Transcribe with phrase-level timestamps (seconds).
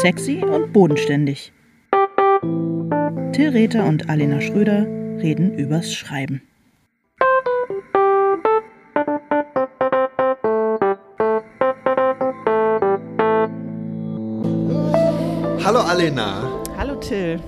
[0.00, 1.52] Sexy und bodenständig.
[3.32, 4.86] Till Rether und Alena Schröder
[5.20, 6.40] reden übers Schreiben.
[15.64, 16.62] Hallo Alena.
[16.76, 17.40] Hallo Till.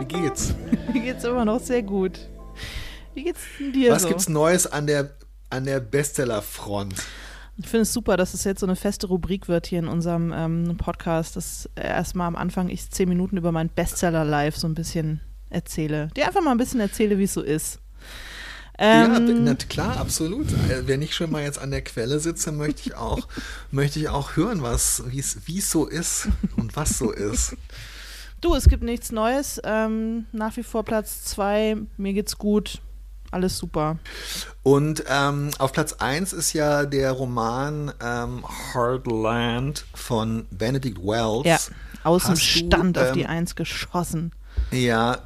[0.00, 0.52] Wie geht's?
[0.92, 2.18] Mir geht's immer noch sehr gut.
[3.14, 4.08] Wie geht's denn dir Was so?
[4.08, 5.10] gibt's Neues an der,
[5.48, 6.96] an der Bestsellerfront?
[7.56, 10.32] Ich finde es super, dass es jetzt so eine feste Rubrik wird hier in unserem
[10.34, 14.74] ähm, Podcast, dass erstmal am Anfang ich zehn Minuten über meinen Bestseller live so ein
[14.74, 16.08] bisschen erzähle.
[16.16, 17.78] Dir einfach mal ein bisschen erzähle, wie es so ist.
[18.78, 20.50] ja, Ähm, na klar, absolut.
[20.68, 23.28] Äh, Wenn ich schon mal jetzt an der Quelle sitze, möchte ich auch,
[23.70, 27.56] möchte ich auch hören, was, wie es wie es so ist und was so ist.
[28.40, 29.60] du, es gibt nichts Neues.
[29.62, 31.76] Ähm, nach wie vor Platz zwei.
[31.96, 32.80] Mir geht's gut.
[33.30, 33.98] Alles super.
[34.62, 41.44] Und ähm, auf Platz 1 ist ja der Roman ähm, Heartland von Benedict Wells.
[41.44, 41.58] Ja,
[42.04, 44.32] aus dem Hast du, Stand auf die ähm, Eins geschossen.
[44.70, 45.18] Ja.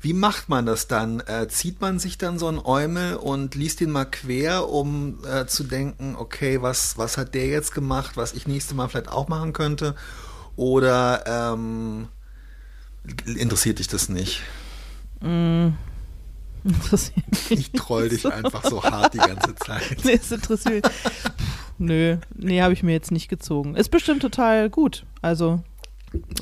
[0.00, 1.20] Wie macht man das dann?
[1.20, 5.46] Äh, zieht man sich dann so einen Eumel und liest ihn mal quer, um äh,
[5.46, 9.28] zu denken, okay, was, was hat der jetzt gemacht, was ich nächstes Mal vielleicht auch
[9.28, 9.94] machen könnte?
[10.56, 12.08] Oder ähm,
[13.26, 14.42] interessiert dich das nicht?
[15.20, 15.72] Mich
[17.50, 19.96] Ich troll dich einfach so hart die ganze Zeit.
[20.04, 20.92] Nee, es interessiert mich.
[21.78, 23.74] Nö, nee, habe ich mir jetzt nicht gezogen.
[23.76, 25.04] Ist bestimmt total gut.
[25.20, 25.62] Also,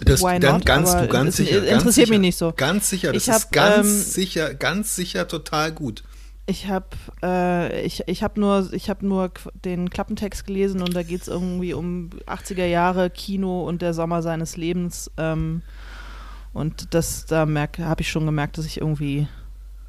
[0.05, 0.67] Das, Why dann not?
[0.67, 1.61] ganz, du ganz sicher.
[1.61, 2.53] ganz interessiert sicher, mich nicht so.
[2.57, 6.05] Ganz sicher, das Ich hab, ist ganz ähm, sicher, ganz sicher total gut.
[6.47, 6.87] ich habe
[7.23, 9.31] äh, ich, ich hab nur, ich hab nur
[9.65, 14.23] den Klappentext gelesen und da geht es irgendwie um 80er Jahre Kino und der Sommer
[14.23, 15.11] seines Lebens.
[15.17, 15.63] Ähm,
[16.53, 19.27] und das, da habe ich schon gemerkt, dass ich irgendwie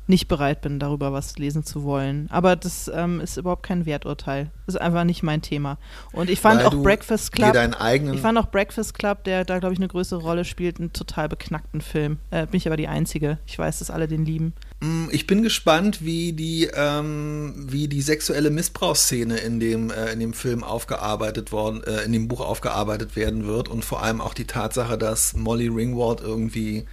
[0.05, 2.27] nicht bereit bin, darüber was lesen zu wollen.
[2.29, 4.51] Aber das ähm, ist überhaupt kein Werturteil.
[4.65, 5.77] Das ist einfach nicht mein Thema.
[6.11, 7.55] Und ich fand Weil auch Breakfast Club.
[7.55, 11.29] Ich fand auch Breakfast Club, der da, glaube ich, eine größere Rolle spielt, einen total
[11.29, 12.17] beknackten Film.
[12.31, 13.37] Äh, bin ich aber die Einzige.
[13.45, 14.53] Ich weiß, dass alle den lieben.
[14.81, 20.19] Mm, Ich bin gespannt, wie die, ähm, wie die sexuelle Missbrauchsszene in dem, äh, in
[20.19, 24.33] dem Film aufgearbeitet worden, äh, in dem Buch aufgearbeitet werden wird und vor allem auch
[24.33, 26.85] die Tatsache, dass Molly Ringwald irgendwie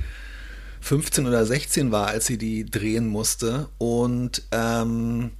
[0.80, 5.32] 15 oder 16 war, als sie die drehen musste und ähm,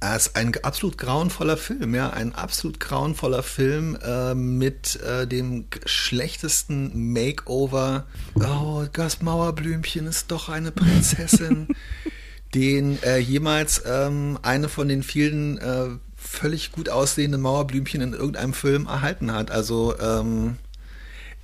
[0.00, 5.66] es ist ein absolut grauenvoller Film, ja, ein absolut grauenvoller Film äh, mit äh, dem
[5.86, 8.06] schlechtesten Makeover.
[8.34, 11.68] Oh, das Mauerblümchen ist doch eine Prinzessin,
[12.54, 18.52] den äh, jemals ähm, eine von den vielen äh, völlig gut aussehenden Mauerblümchen in irgendeinem
[18.52, 19.50] Film erhalten hat.
[19.50, 20.58] Also ähm,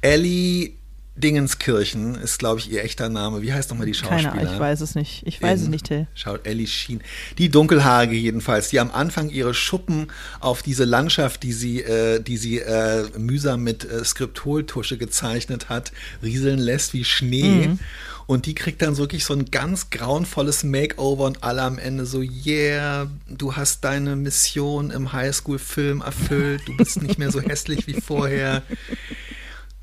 [0.02, 0.74] Ellie
[1.14, 3.42] Dingenskirchen ist, glaube ich, ihr echter Name.
[3.42, 4.24] Wie heißt nochmal die Schauspielerin?
[4.30, 5.22] Keine Ahnung, ich weiß es nicht.
[5.26, 6.06] Ich weiß es in- nicht, Till.
[6.14, 7.02] Schaut Ellie Sheen.
[7.38, 10.08] Die Dunkelhaarige jedenfalls, die am Anfang ihre Schuppen
[10.40, 15.92] auf diese Landschaft, die sie, äh, die sie äh, mühsam mit äh, Skriptoltusche gezeichnet hat,
[16.22, 17.68] rieseln lässt wie Schnee.
[17.68, 17.78] Mhm.
[18.26, 22.22] Und die kriegt dann wirklich so ein ganz grauenvolles Makeover und alle am Ende so,
[22.22, 28.00] yeah, du hast deine Mission im Highschool-Film erfüllt, du bist nicht mehr so hässlich wie
[28.00, 28.62] vorher.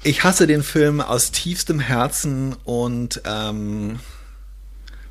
[0.03, 3.99] Ich hasse den Film aus tiefstem Herzen und ähm,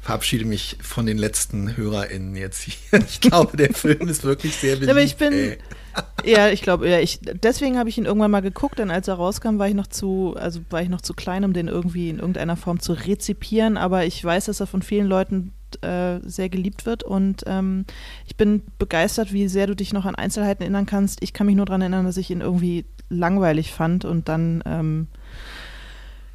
[0.00, 3.02] verabschiede mich von den letzten HörerInnen jetzt hier.
[3.06, 4.90] Ich glaube, der Film ist wirklich sehr beliebt.
[4.90, 5.58] Aber ich bin, ey.
[6.24, 9.14] ja, ich glaube, ja, ich, deswegen habe ich ihn irgendwann mal geguckt, denn als er
[9.14, 12.18] rauskam, war ich noch zu, also war ich noch zu klein, um den irgendwie in
[12.18, 16.86] irgendeiner Form zu rezipieren, aber ich weiß, dass er von vielen Leuten äh, sehr geliebt
[16.86, 17.84] wird und ähm,
[18.26, 21.22] ich bin begeistert, wie sehr du dich noch an Einzelheiten erinnern kannst.
[21.22, 25.08] Ich kann mich nur daran erinnern, dass ich ihn irgendwie langweilig fand und dann ähm,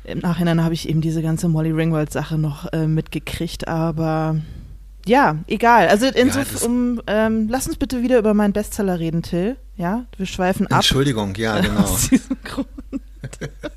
[0.04, 4.38] im Nachhinein habe ich eben diese ganze Molly Ringwald-Sache noch äh, mitgekriegt, aber
[5.06, 5.88] ja, egal.
[5.88, 9.58] Also insofern, um, ähm, lass uns bitte wieder über meinen Bestseller reden, Till.
[9.76, 10.78] Ja, wir schweifen ab.
[10.78, 11.82] Entschuldigung, ja, genau.
[11.82, 12.68] Aus diesem Grund.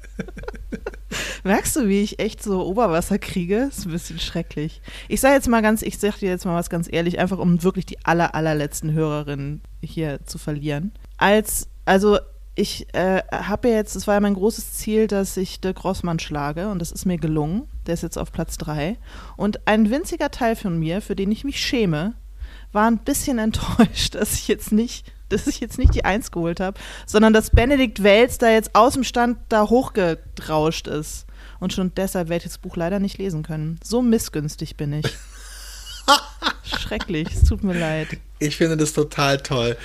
[1.47, 3.69] Merkst du, wie ich echt so Oberwasser kriege?
[3.71, 4.83] ist ein bisschen schrecklich.
[5.07, 7.63] Ich sage jetzt mal ganz, ich sage dir jetzt mal was ganz ehrlich, einfach um
[7.63, 10.91] wirklich die aller, allerletzten Hörerinnen hier zu verlieren.
[11.19, 12.19] Als, also
[12.57, 16.19] ich äh, habe ja jetzt, es war ja mein großes Ziel, dass ich Dirk Rossmann
[16.19, 17.69] schlage und das ist mir gelungen.
[17.87, 18.99] Der ist jetzt auf Platz drei.
[19.37, 22.15] Und ein winziger Teil von mir, für den ich mich schäme,
[22.73, 26.59] war ein bisschen enttäuscht, dass ich jetzt nicht, dass ich jetzt nicht die Eins geholt
[26.59, 31.27] habe, sondern dass Benedikt Welz da jetzt aus dem Stand da hochgedrauscht ist.
[31.61, 33.79] Und schon deshalb werde ich das Buch leider nicht lesen können.
[33.83, 35.07] So missgünstig bin ich.
[36.63, 38.09] Schrecklich, es tut mir leid.
[38.39, 39.77] Ich finde das total toll.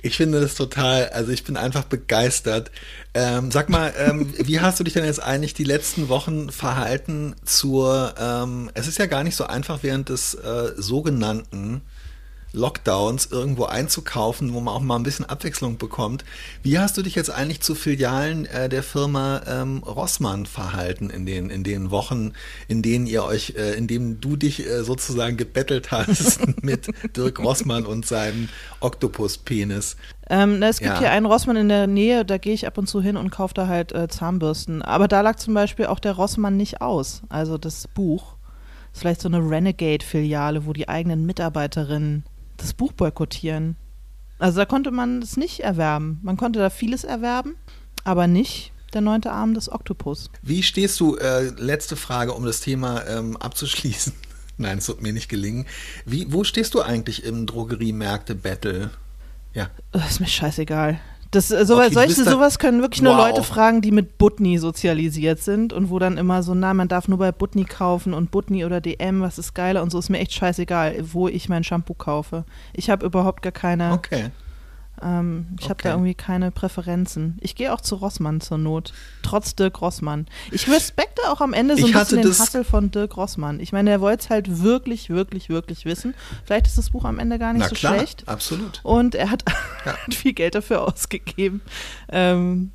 [0.00, 2.70] Ich finde das total, also ich bin einfach begeistert.
[3.14, 7.34] Ähm, sag mal, ähm, wie hast du dich denn jetzt eigentlich die letzten Wochen verhalten
[7.44, 11.82] zur, ähm, es ist ja gar nicht so einfach während des äh, sogenannten
[12.52, 16.24] Lockdowns irgendwo einzukaufen, wo man auch mal ein bisschen Abwechslung bekommt.
[16.62, 21.26] Wie hast du dich jetzt eigentlich zu Filialen äh, der Firma ähm, Rossmann verhalten in
[21.26, 22.32] den, in den Wochen,
[22.66, 27.38] in denen ihr euch, äh, in denen du dich äh, sozusagen gebettelt hast mit Dirk
[27.38, 28.48] Rossmann und seinem
[28.80, 29.96] Oktopuspenis?
[30.30, 30.98] Ähm, es gibt Ja.
[30.98, 33.54] hier einen Rossmann in der Nähe, da gehe ich ab und zu hin und kaufe
[33.54, 34.82] da halt äh, Zahnbürsten.
[34.82, 37.22] Aber da lag zum Beispiel auch der Rossmann nicht aus.
[37.28, 38.36] Also das Buch.
[38.92, 42.24] ist vielleicht so eine Renegade-Filiale, wo die eigenen Mitarbeiterinnen
[42.58, 43.76] das Buch boykottieren.
[44.38, 46.20] Also da konnte man es nicht erwerben.
[46.22, 47.56] Man konnte da vieles erwerben,
[48.04, 50.30] aber nicht der neunte Arm des Oktopus.
[50.42, 54.12] Wie stehst du, äh, letzte Frage, um das Thema ähm, abzuschließen.
[54.56, 55.66] Nein, es wird mir nicht gelingen.
[56.04, 58.90] Wie, wo stehst du eigentlich im Drogeriemärkte-Battle?
[59.54, 59.70] Ja.
[59.92, 61.00] Das ist mir scheißegal.
[61.30, 63.28] Das, äh, sowas, Okay, solche, sowas können wirklich nur Wow.
[63.28, 67.06] Leute fragen, die mit Butni sozialisiert sind und wo dann immer so, na, man darf
[67.06, 70.18] nur bei Butni kaufen und Butni oder DM, was ist geiler und so ist mir
[70.20, 72.44] echt scheißegal, wo ich mein Shampoo kaufe.
[72.72, 74.30] Ich habe überhaupt gar keine, Okay.
[75.02, 75.88] Ähm, ich habe Okay.
[75.88, 77.36] da irgendwie keine Präferenzen.
[77.40, 78.92] Ich gehe auch zu Rossmann zur Not,
[79.22, 80.26] trotz Dirk Rossmann.
[80.50, 83.60] Ich respekte auch am Ende so ein bisschen den Hassel von Dirk Rossmann.
[83.60, 86.14] Ich meine, er wollte es halt wirklich, wirklich, wirklich wissen.
[86.44, 88.26] Vielleicht ist das Buch am Ende gar nicht Na so klar, schlecht.
[88.28, 88.80] absolut.
[88.82, 89.44] Und er hat,
[89.86, 89.94] Ja.
[90.10, 91.60] viel Geld dafür ausgegeben,
[92.10, 92.72] ähm,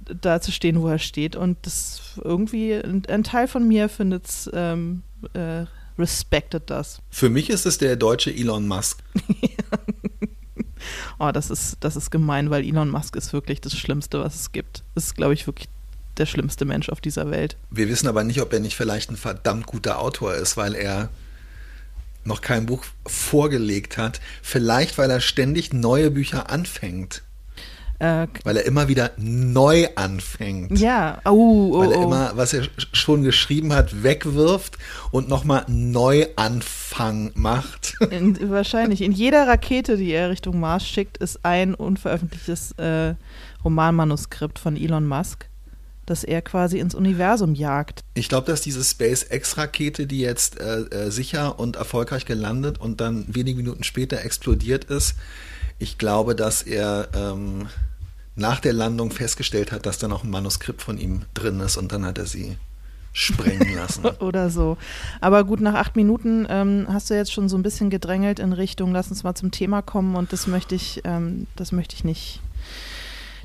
[0.00, 1.34] da zu stehen, wo er steht.
[1.36, 5.64] Und das irgendwie, ein, ein Teil von mir findet es, ähm, äh,
[5.98, 7.00] respected das.
[7.10, 9.02] Für mich ist es der deutsche Elon Musk.
[11.18, 14.52] Oh, das ist, das ist gemein, weil Elon Musk ist wirklich das Schlimmste, was es
[14.52, 14.82] gibt.
[14.94, 15.68] Das ist, glaube ich, wirklich
[16.16, 17.56] der schlimmste Mensch auf dieser Welt.
[17.70, 21.10] Wir wissen aber nicht, ob er nicht vielleicht ein verdammt guter Autor ist, weil er
[22.24, 24.20] noch kein Buch vorgelegt hat.
[24.42, 27.22] Vielleicht, weil er ständig neue Bücher anfängt.
[27.98, 30.78] Äh, Weil er immer wieder neu anfängt.
[30.78, 34.76] ja, oh, oh, Weil er immer, was er sch- schon geschrieben hat, wegwirft
[35.12, 37.94] und nochmal Neuanfang macht.
[38.10, 39.00] In, wahrscheinlich.
[39.02, 43.14] In jeder Rakete, die er Richtung Mars schickt, ist ein unveröffentlichtes äh,
[43.64, 45.48] Romanmanuskript von Elon Musk,
[46.04, 48.04] das er quasi ins Universum jagt.
[48.14, 53.24] Ich glaube, dass diese SpaceX-Rakete, die jetzt äh, äh, sicher und erfolgreich gelandet und dann
[53.28, 55.14] wenige Minuten später explodiert ist,
[55.78, 57.66] ich glaube, dass er ähm,
[58.36, 61.90] nach der Landung festgestellt hat, dass da noch ein Manuskript von ihm drin ist und
[61.92, 62.56] dann hat er sie
[63.12, 64.04] sprengen lassen.
[64.20, 64.76] Oder so.
[65.22, 68.52] Aber gut, nach acht Minuten ähm, hast du jetzt schon so ein bisschen gedrängelt in
[68.52, 72.04] Richtung, lass uns mal zum Thema kommen und das möchte ich, ähm, das möchte ich
[72.04, 72.40] nicht.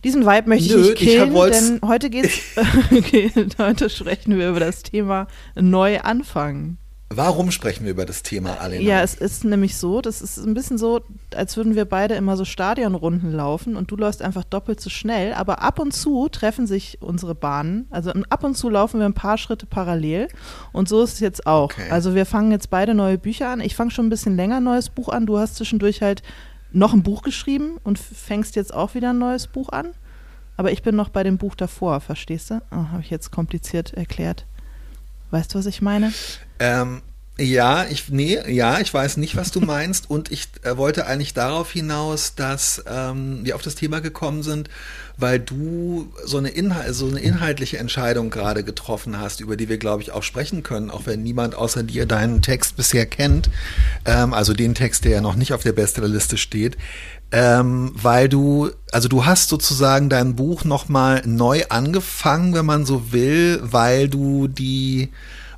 [0.03, 2.37] Diesen Vibe möchte ich Nö, nicht ich killen, wollt's- denn heute geht's,
[2.91, 6.77] okay, heute sprechen wir über das Thema neu anfangen.
[7.13, 8.81] Warum sprechen wir über das Thema, Alena?
[8.81, 11.01] Ja, es ist nämlich so, das ist ein bisschen so,
[11.35, 15.33] als würden wir beide immer so Stadionrunden laufen und du läufst einfach doppelt so schnell,
[15.33, 19.13] aber ab und zu treffen sich unsere Bahnen, also ab und zu laufen wir ein
[19.13, 20.29] paar Schritte parallel
[20.71, 21.65] und so ist es jetzt auch.
[21.65, 21.89] Okay.
[21.89, 23.59] Also wir fangen jetzt beide neue Bücher an.
[23.59, 25.25] Ich fange schon ein bisschen länger ein neues Buch an.
[25.25, 26.23] Du hast zwischendurch halt
[26.71, 29.89] noch ein Buch geschrieben und fängst jetzt auch wieder ein neues Buch an.
[30.55, 32.61] Aber ich bin noch bei dem Buch davor, verstehst du?
[32.71, 34.45] Oh, Habe ich jetzt kompliziert erklärt.
[35.31, 36.13] Weißt du, was ich meine?
[36.61, 37.01] Ähm,
[37.39, 40.09] ja, ich, nee, ja, ich weiß nicht, was du meinst.
[40.11, 44.69] Und ich äh, wollte eigentlich darauf hinaus, dass ähm, wir auf das Thema gekommen sind,
[45.17, 49.79] weil du so eine, Inhal so eine inhaltliche Entscheidung gerade getroffen hast, über die wir,
[49.79, 53.49] glaube ich, auch sprechen können, auch wenn niemand außer dir deinen Text bisher kennt.
[54.05, 56.77] Ähm, also den Text, der ja noch nicht auf der Bestsellerliste steht.
[57.31, 63.11] Ähm, weil du, also du hast sozusagen dein Buch nochmal neu angefangen, wenn man so
[63.13, 65.09] will, weil du die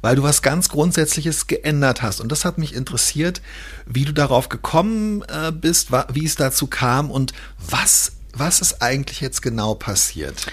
[0.03, 2.19] weil du was ganz Grundsätzliches geändert hast.
[2.19, 3.41] Und das hat mich interessiert,
[3.87, 7.31] wie du darauf gekommen äh, bist, wie es dazu kam und
[7.69, 10.45] was, was ist eigentlich jetzt genau passiert.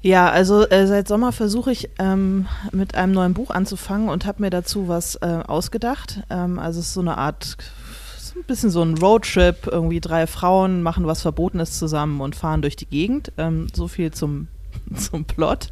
[0.00, 4.40] Ja, also äh, seit Sommer versuche ich ähm, mit einem neuen Buch anzufangen und habe
[4.40, 6.20] mir dazu was äh, ausgedacht.
[6.30, 7.58] Ähm, also es ist so eine Art,
[8.34, 9.66] ein bisschen so ein Roadtrip.
[9.66, 13.30] Irgendwie drei Frauen machen was Verbotenes zusammen und fahren durch die Gegend.
[13.36, 14.48] Ähm, so viel zum,
[14.94, 15.68] zum Plot.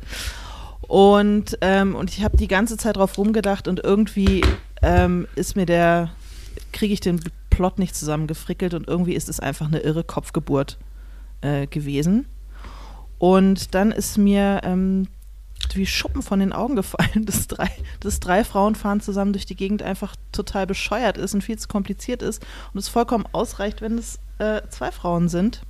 [0.89, 4.45] Und, ähm, und ich habe die ganze Zeit drauf rumgedacht und irgendwie
[4.83, 6.11] ähm, ist mir der,
[6.73, 10.79] kriege ich den Plot nicht zusammengefrickelt und irgendwie ist es einfach eine irre Kopfgeburt
[11.41, 12.27] äh, gewesen.
[13.19, 15.09] Und dann ist mir ähm,
[15.75, 19.57] wie Schuppen von den Augen gefallen, dass drei, dass drei Frauen fahren zusammen durch die
[19.57, 23.99] Gegend einfach total bescheuert ist und viel zu kompliziert ist und es vollkommen ausreicht, wenn
[23.99, 25.63] es äh, zwei Frauen sind.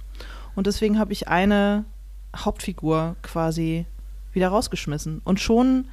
[0.55, 1.85] Und deswegen habe ich eine
[2.35, 3.87] Hauptfigur quasi
[4.37, 5.21] wieder rausgeschmissen.
[5.25, 5.87] Und schon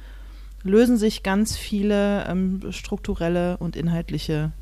[0.62, 4.52] lösen sich ganz viele ähm, strukturelle und inhaltliche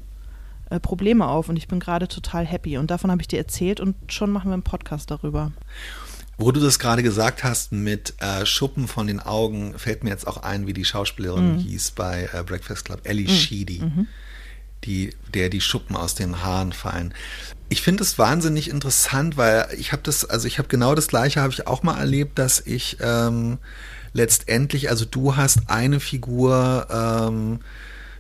[0.71, 1.49] äh, Probleme auf.
[1.51, 2.79] Und ich bin gerade total happy.
[2.79, 5.53] Und davon habe ich dir erzählt und schon machen wir einen Podcast darüber.
[6.39, 10.27] Wo du das gerade gesagt hast mit äh, Schuppen von den Augen, fällt mir jetzt
[10.27, 11.59] auch ein, wie die Schauspielerin Mhm.
[11.59, 13.83] hieß bei äh, Breakfast Club, Ellie Sheedy.
[14.85, 17.15] Die, der die Schuppen aus den Haaren fallen.
[17.69, 21.41] Ich finde es wahnsinnig interessant, weil ich habe das, also ich habe genau das gleiche,
[21.41, 23.59] habe ich auch mal erlebt, dass ich ähm,
[24.13, 27.61] letztendlich, also du hast eine Figur, ähm,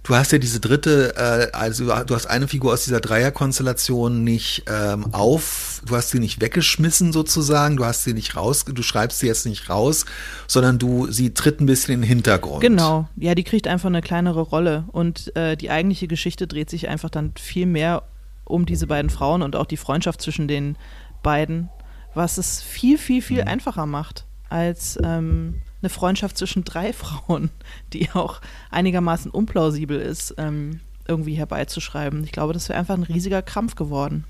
[0.03, 4.65] du hast ja diese dritte, äh, also du hast eine Figur aus dieser Dreierkonstellation nicht
[4.69, 9.21] ähm, auf, du hast sie nicht weggeschmissen sozusagen, du hast sie nicht raus, du schreibst
[9.21, 10.05] sie jetzt nicht raus,
[10.47, 12.61] sondern du, sie tritt ein bisschen in den Hintergrund.
[12.61, 16.89] Genau, ja, die kriegt einfach eine kleinere Rolle und äh, die eigentliche Geschichte dreht sich
[16.89, 18.03] einfach dann viel mehr
[18.45, 20.77] um diese beiden Frauen und auch die Freundschaft zwischen den
[21.23, 21.69] beiden,
[22.15, 23.49] was es viel, viel, viel mhm.
[23.49, 27.51] einfacher macht als ähm, eine Freundschaft zwischen drei Frauen,
[27.93, 32.25] die auch einigermaßen unplausibel ist, ähm, irgendwie herbeizuschreiben.
[32.25, 34.25] Ich glaube, das wäre einfach ein riesiger Krampf geworden.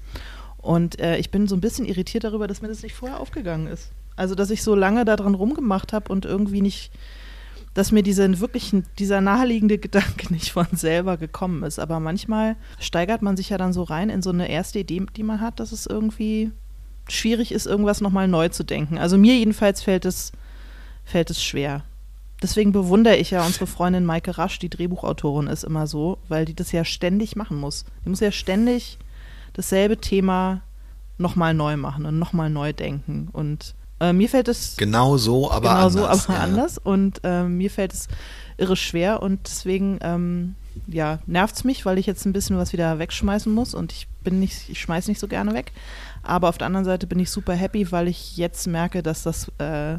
[0.58, 3.66] Und äh, ich bin so ein bisschen irritiert darüber, dass mir das nicht vorher aufgegangen
[3.66, 3.90] ist.
[4.16, 6.92] Also, dass ich so lange daran rumgemacht habe und irgendwie nicht,
[7.74, 11.78] dass mir diese, wirklich, dieser naheliegende Gedanke nicht von selber gekommen ist.
[11.78, 15.22] Aber manchmal steigert man sich ja dann so rein in so eine erste Idee, die
[15.22, 16.52] man hat, dass es irgendwie
[17.08, 18.98] schwierig ist, irgendwas nochmal neu zu denken.
[18.98, 20.32] Also mir jedenfalls fällt es
[21.04, 21.84] fällt es schwer.
[22.42, 26.54] Deswegen bewundere ich ja unsere Freundin Maike Rasch, die Drehbuchautorin ist immer so, weil die
[26.54, 27.84] das ja ständig machen muss.
[28.04, 28.98] Die muss ja ständig
[29.52, 30.62] dasselbe Thema
[31.18, 33.28] nochmal neu machen und nochmal neu denken.
[33.32, 34.76] Und äh, mir fällt es.
[34.76, 35.94] Genau so, aber genau anders.
[35.94, 36.40] Genau so, aber ja.
[36.40, 36.78] anders.
[36.78, 38.08] Und äh, mir fällt es
[38.56, 40.56] irre schwer und deswegen, ähm,
[40.88, 44.08] ja, nervt es mich, weil ich jetzt ein bisschen was wieder wegschmeißen muss und ich
[44.24, 45.72] bin nicht, ich schmeiße nicht so gerne weg.
[46.24, 49.48] Aber auf der anderen Seite bin ich super happy, weil ich jetzt merke, dass das
[49.58, 49.98] äh,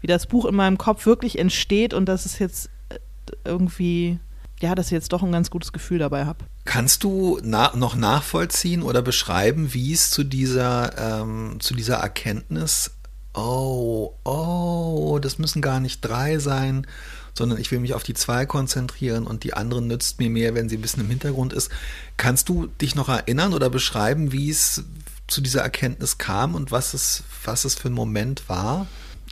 [0.00, 2.98] wie das Buch in meinem Kopf wirklich entsteht und dass es jetzt äh,
[3.44, 4.18] irgendwie,
[4.60, 6.44] ja, dass ich jetzt doch ein ganz gutes Gefühl dabei habe.
[6.64, 12.90] Kannst du na noch nachvollziehen oder beschreiben, wie es zu dieser, ähm, zu dieser Erkenntnis,
[13.34, 16.86] oh, oh, das müssen gar nicht drei sein,
[17.34, 20.68] sondern ich will mich auf die zwei konzentrieren und die andere nützt mir mehr, wenn
[20.68, 21.70] sie ein bisschen im Hintergrund ist.
[22.16, 24.84] Kannst du dich noch erinnern oder beschreiben, wie es
[25.28, 28.86] zu dieser Erkenntnis kam und was es, was es für ein Moment war?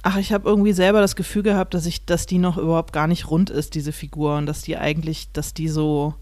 [0.09, 3.09] Ach, ich habe irgendwie selber das Gefühl gehabt, dass ich, dass die noch überhaupt gar
[3.09, 6.15] nicht rund ist, diese Figur, und dass die eigentlich, dass die so,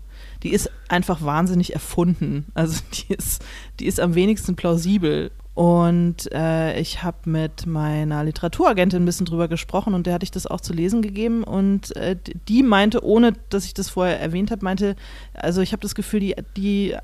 [0.43, 2.47] die ist einfach wahnsinnig erfunden.
[2.55, 3.45] Also die ist,
[3.81, 5.31] die ist am wenigsten plausibel.
[5.53, 10.31] Und äh, ich habe mit meiner Literaturagentin ein bisschen drüber gesprochen und der hatte ich
[10.31, 11.45] das auch zu lesen gegeben.
[11.45, 12.17] Und äh,
[12.49, 14.97] die meinte, ohne dass ich das vorher erwähnt habe, meinte,
[15.35, 16.97] also ich habe das Gefühl, die, die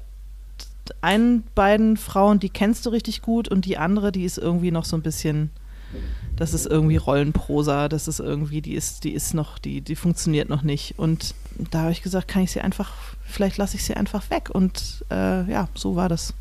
[1.03, 4.87] einen beiden Frauen, die kennst du richtig gut und die andere, die ist irgendwie noch
[4.87, 5.51] so ein bisschen
[6.41, 10.49] das ist irgendwie Rollenprosa, das ist irgendwie, die ist, die ist noch, die, die funktioniert
[10.49, 10.99] noch nicht.
[10.99, 11.35] Und
[11.71, 12.93] da habe ich gesagt, kann ich sie einfach,
[13.27, 14.49] vielleicht lasse ich sie einfach weg.
[14.51, 16.33] Und äh, ja, so war das.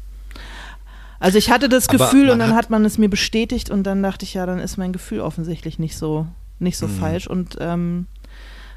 [1.20, 4.02] Also ich hatte das Gefühl und dann hat, hat man es mir bestätigt und dann
[4.02, 6.28] dachte ich, ja, dann ist mein Gefühl offensichtlich nicht so,
[6.60, 6.98] nicht so mhm.
[6.98, 7.28] falsch.
[7.28, 8.08] Und ähm,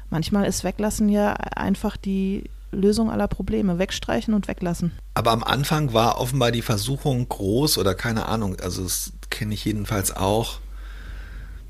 [0.09, 3.79] manchmal ist Weglassen ja einfach die Lösung aller Probleme.
[3.79, 4.91] Wegstreichen und weglassen.
[5.13, 9.63] Aber am Anfang war offenbar die Versuchung groß oder keine Ahnung, also das kenne ich
[9.63, 10.59] jedenfalls auch,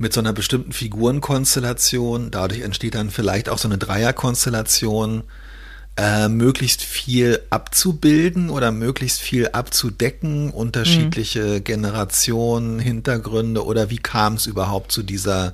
[0.03, 5.23] mit so einer bestimmten Figurenkonstellation, dadurch entsteht dann vielleicht auch so eine Dreierkonstellation,
[5.95, 11.63] äh, möglichst viel abzubilden oder möglichst viel abzudecken, unterschiedliche mhm.
[11.63, 15.53] Generationen, Hintergründe oder wie kam es überhaupt zu dieser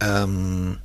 [0.00, 0.78] ähm,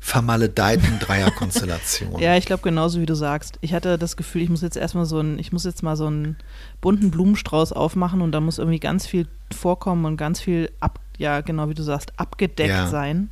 [0.00, 2.20] vermaledeiten Dreierkonstellation.
[2.20, 3.58] ja, ich glaube genauso wie du sagst.
[3.60, 6.06] Ich hatte das Gefühl, ich muss jetzt erstmal so ein, ich muss jetzt mal so
[6.06, 6.36] einen
[6.80, 11.40] bunten Blumenstrauß aufmachen und da muss irgendwie ganz viel vorkommen und ganz viel ab, ja
[11.40, 12.86] genau wie du sagst, abgedeckt ja.
[12.86, 13.30] sein.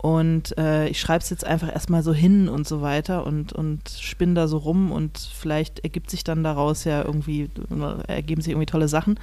[0.00, 3.88] Und äh, ich schreibe es jetzt einfach erstmal so hin und so weiter und, und
[3.88, 7.50] spinne da so rum und vielleicht ergibt sich dann daraus ja irgendwie,
[8.06, 9.18] ergeben sich irgendwie tolle Sachen.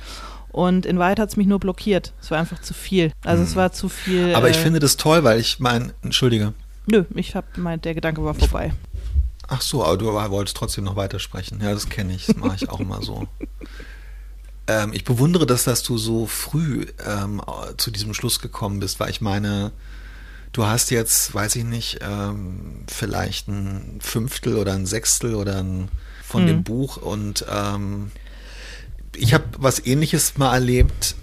[0.52, 2.14] Und in Wahrheit hat es mich nur blockiert.
[2.22, 3.14] Es war einfach zu viel.
[3.24, 3.48] Also hm.
[3.48, 4.36] es war zu viel.
[4.36, 6.54] Aber ich äh, finde das toll, weil ich meine, entschuldige.
[6.88, 8.74] Nö, ich habe mein, der Gedanke war vorbei.
[9.48, 11.62] Ach so, aber du wolltest trotzdem noch weitersprechen.
[11.62, 12.26] Ja, das kenne ich.
[12.26, 13.28] Das mache ich auch immer so.
[14.68, 17.42] Ähm, ich bewundere das, dass du so früh ähm,
[17.78, 19.72] zu diesem Schluss gekommen bist, weil ich meine,
[20.54, 25.90] du hast jetzt, weiß ich nicht, ähm, vielleicht ein Fünftel oder ein Sechstel oder ein
[26.24, 26.48] von hm.
[26.48, 28.12] dem Buch und ähm,
[29.16, 31.16] ich habe was ähnliches mal erlebt,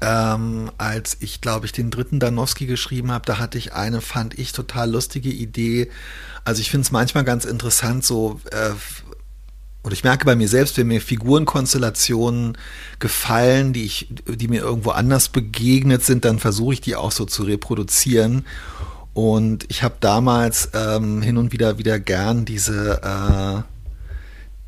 [0.00, 3.24] ähm, als ich, glaube ich, den dritten Danowski geschrieben habe.
[3.26, 5.90] Da hatte ich eine, fand ich, total lustige Idee.
[6.44, 8.70] Also ich finde es manchmal ganz interessant, so äh,
[9.86, 12.58] und ich merke bei mir selbst, wenn mir Figurenkonstellationen
[12.98, 17.24] gefallen, die ich, die mir irgendwo anders begegnet sind, dann versuche ich die auch so
[17.24, 18.46] zu reproduzieren.
[19.14, 23.62] Und ich habe damals ähm, hin und wieder wieder gern diese äh,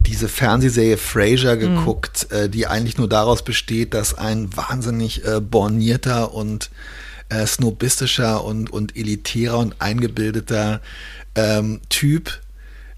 [0.06, 1.60] diese Fernsehserie Frasier mhm.
[1.62, 2.36] geguckt, mhm.
[2.36, 6.70] äh, die eigentlich nur daraus besteht, dass ein wahnsinnig äh, bornierter und
[7.28, 10.80] äh, snobistischer und, und elitärer und eingebildeter
[11.34, 12.38] ähm, Typ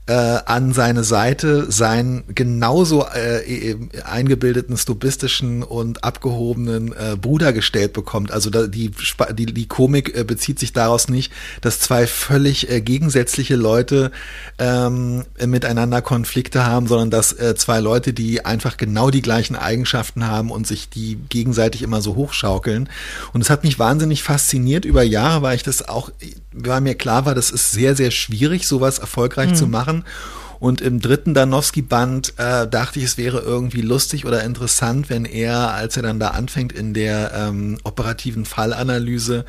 [0.07, 0.13] äh,
[0.47, 8.33] an seine Seite seinen genauso äh, e, eingebildeten, stubistischen und abgehobenen äh, Bruder gestellt bekommt.
[8.33, 8.91] Also da, die,
[9.35, 14.11] die, die Komik äh, bezieht sich daraus nicht, dass zwei völlig äh, gegensätzliche Leute
[14.59, 20.27] ähm, miteinander Konflikte haben, sondern dass äh, zwei Leute, die einfach genau die gleichen Eigenschaften
[20.27, 22.89] haben und sich die gegenseitig immer so hochschaukeln.
[23.33, 26.11] Und es hat mich wahnsinnig fasziniert über Jahre, weil ich das auch,
[26.53, 29.55] weil mir klar war, das ist sehr, sehr schwierig, sowas erfolgreich mhm.
[29.55, 29.90] zu machen.
[30.61, 35.73] Und im dritten Danowski-Band äh, dachte ich, es wäre irgendwie lustig oder interessant, wenn er,
[35.73, 39.47] als er dann da anfängt in der ähm, operativen Fallanalyse,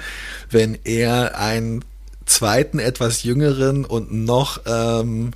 [0.49, 1.83] wenn er einen
[2.25, 5.31] zweiten, etwas jüngeren und noch ähm,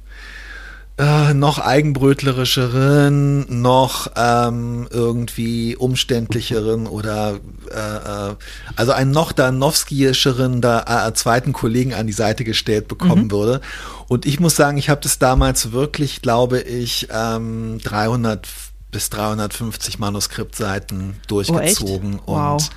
[0.98, 8.36] äh, noch eigenbrötlerischeren, noch ähm, irgendwie umständlicheren oder äh, äh,
[8.78, 13.32] also einen noch Danowskiischeren da, äh, zweiten Kollegen an die Seite gestellt bekommen mhm.
[13.32, 13.62] würde.
[14.08, 18.48] Und ich muss sagen, ich habe das damals wirklich, glaube ich, ähm, 300
[18.92, 22.54] bis 350 Manuskriptseiten durchgezogen oh, wow.
[22.54, 22.70] und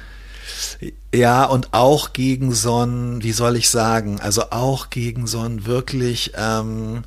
[1.15, 5.67] ja, und auch gegen so ein, wie soll ich sagen, also auch gegen so ein
[5.67, 7.05] wirklich ähm,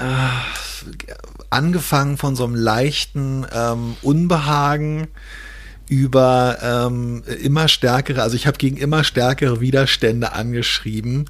[0.00, 1.12] äh,
[1.50, 5.08] angefangen von so einem leichten ähm, Unbehagen
[5.88, 11.28] über ähm, immer stärkere, also ich habe gegen immer stärkere Widerstände angeschrieben.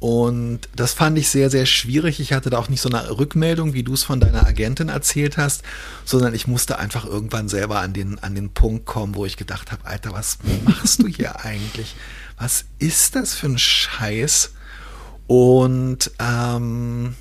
[0.00, 2.18] Und das fand ich sehr, sehr schwierig.
[2.18, 5.36] Ich hatte da auch nicht so eine Rückmeldung, wie du es von deiner Agentin erzählt
[5.36, 5.62] hast,
[6.04, 9.70] sondern ich musste einfach irgendwann selber an den, an den Punkt kommen, wo ich gedacht
[9.70, 11.94] habe, Alter, was machst du hier eigentlich?
[12.36, 14.54] Was ist das für ein Scheiß?
[15.28, 17.14] Und ähm,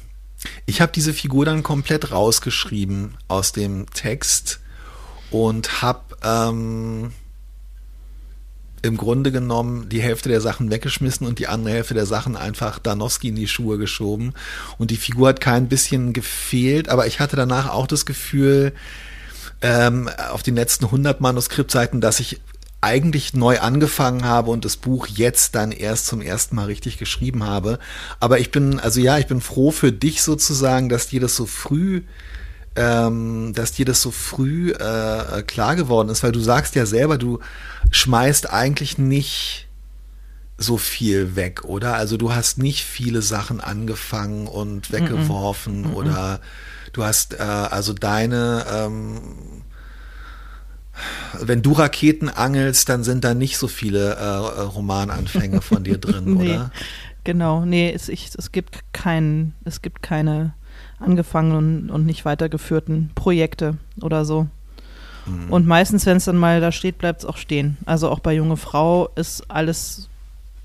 [0.66, 4.60] ich habe diese Figur dann komplett rausgeschrieben aus dem Text
[5.30, 7.14] und habe ähm,
[8.82, 12.80] im Grunde genommen die Hälfte der Sachen weggeschmissen und die andere Hälfte der Sachen einfach
[12.80, 14.34] Danowski in die Schuhe geschoben.
[14.80, 18.74] Und die Figur hat kein bisschen gefehlt, aber ich hatte danach auch das Gefühl,
[19.62, 22.42] ähm, auf den letzten 100 Manuskriptseiten, dass ich
[22.82, 27.44] eigentlich neu angefangen habe und das Buch jetzt dann erst zum ersten Mal richtig geschrieben
[27.44, 27.80] habe.
[28.20, 31.46] Aber ich bin, also ja, ich bin froh für dich sozusagen, dass dir das so
[31.46, 32.02] früh
[32.76, 37.18] ähm, dass dir das so früh äh, klar geworden ist, weil du sagst ja selber,
[37.18, 37.40] du
[37.92, 39.68] schmeißt eigentlich nicht
[40.58, 41.96] so viel weg, oder?
[41.96, 45.94] Also du hast nicht viele Sachen angefangen und weggeworfen mm -mm.
[45.94, 46.40] oder
[46.94, 49.20] du hast äh, also deine ähm,
[51.40, 56.24] wenn du Raketen angelst, dann sind da nicht so viele äh, Romananfänge von dir drin,
[56.38, 56.72] nee, oder?
[57.24, 60.54] Genau, nee, es, ich, es gibt keinen, es gibt keine
[61.00, 64.48] angefangenen und nicht weitergeführten Projekte oder so.
[65.26, 65.52] Mhm.
[65.52, 67.78] Und meistens, wenn es dann mal da steht, bleibt es auch stehen.
[67.86, 70.10] Also auch bei Junge Frau ist alles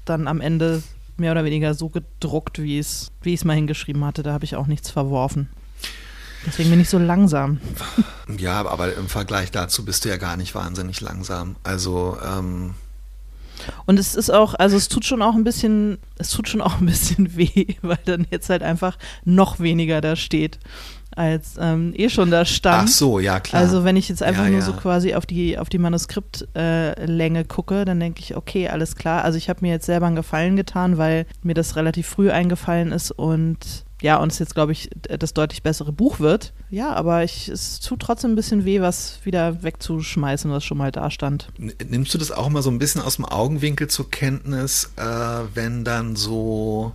[0.04, 0.82] dann am Ende
[1.16, 4.22] mehr oder weniger so gedruckt, wie es, wie ich es mal hingeschrieben hatte.
[4.22, 5.48] Da habe ich auch nichts verworfen.
[6.46, 7.61] Deswegen bin ich so langsam.
[8.38, 11.56] Ja, aber im Vergleich dazu bist du ja gar nicht wahnsinnig langsam.
[11.64, 12.74] Also, ähm
[13.87, 16.80] und es ist auch, also es tut schon auch ein bisschen, es tut schon auch
[16.80, 20.59] ein bisschen weh, weil dann jetzt halt einfach noch weniger da steht,
[21.14, 22.88] als ähm, eh schon da stand.
[22.88, 23.62] Ach so, ja klar.
[23.62, 24.64] Also wenn ich jetzt einfach ja, nur ja.
[24.64, 29.24] so quasi auf die, auf die Manuskriptlänge äh, gucke, dann denke ich, okay, alles klar.
[29.24, 32.92] Also ich habe mir jetzt selber einen Gefallen getan, weil mir das relativ früh eingefallen
[32.92, 36.52] ist und ja, und es jetzt, glaube ich, das deutlich bessere Buch wird.
[36.70, 40.92] Ja, aber ich, es tut trotzdem ein bisschen weh, was wieder wegzuschmeißen, was schon mal
[40.92, 41.48] da stand.
[41.59, 45.02] Nimmst du das auch mal so ein bisschen aus dem Augenwinkel zur Kenntnis, äh,
[45.54, 46.92] wenn dann so,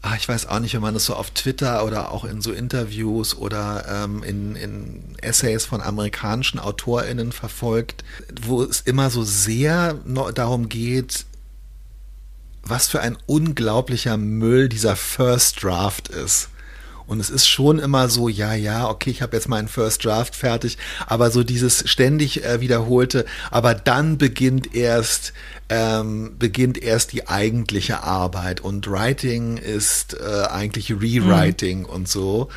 [0.00, 2.52] ach, ich weiß auch nicht, wenn man das so auf Twitter oder auch in so
[2.52, 8.02] Interviews oder ähm, in, in Essays von amerikanischen AutorInnen verfolgt,
[8.42, 9.94] wo es immer so sehr
[10.34, 11.26] darum geht,
[12.68, 16.50] was für ein unglaublicher Müll dieser First Draft ist.
[17.08, 20.36] Und es ist schon immer so, ja, ja, okay, ich habe jetzt meinen First Draft
[20.36, 20.76] fertig,
[21.06, 25.32] aber so dieses ständig äh, wiederholte, aber dann beginnt erst
[25.70, 31.86] ähm, beginnt erst die eigentliche Arbeit und Writing ist äh, eigentlich Rewriting mhm.
[31.86, 32.48] und so.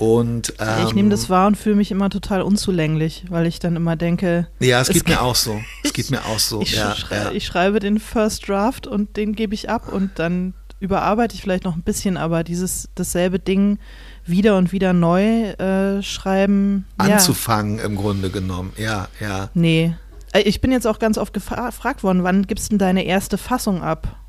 [0.00, 3.76] Und, ähm, ich nehme das wahr und fühle mich immer total unzulänglich, weil ich dann
[3.76, 4.48] immer denke.
[4.58, 5.60] Ja, es, es geht mir auch so.
[5.84, 6.62] Es geht mir auch so.
[6.62, 7.30] Ich, ja, schrei ja.
[7.32, 11.64] ich schreibe den First Draft und den gebe ich ab und dann überarbeite ich vielleicht
[11.64, 13.78] noch ein bisschen, aber dieses dasselbe Ding
[14.24, 16.86] wieder und wieder neu äh, schreiben.
[16.96, 17.84] Anzufangen ja.
[17.84, 19.50] im Grunde genommen, ja, ja.
[19.52, 19.94] Nee.
[20.32, 23.36] Äh, ich bin jetzt auch ganz oft gefragt worden, wann gibst du denn deine erste
[23.36, 24.19] Fassung ab?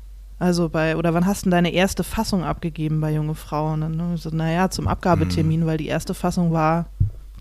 [0.42, 3.96] Also bei, oder wann hast du deine erste Fassung abgegeben bei junge Frauen?
[3.96, 4.16] Ne?
[4.18, 5.66] So, naja, zum Abgabetermin, mhm.
[5.66, 6.86] weil die erste Fassung war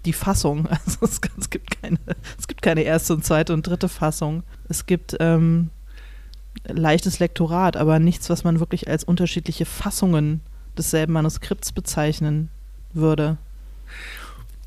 [0.05, 0.67] die Fassung.
[0.85, 1.97] Also es, es, gibt keine,
[2.37, 4.43] es gibt keine erste und zweite und dritte Fassung.
[4.69, 5.71] Es gibt ähm,
[6.63, 10.41] leichtes Lektorat, aber nichts, was man wirklich als unterschiedliche Fassungen
[10.77, 12.49] desselben Manuskripts bezeichnen
[12.93, 13.37] würde.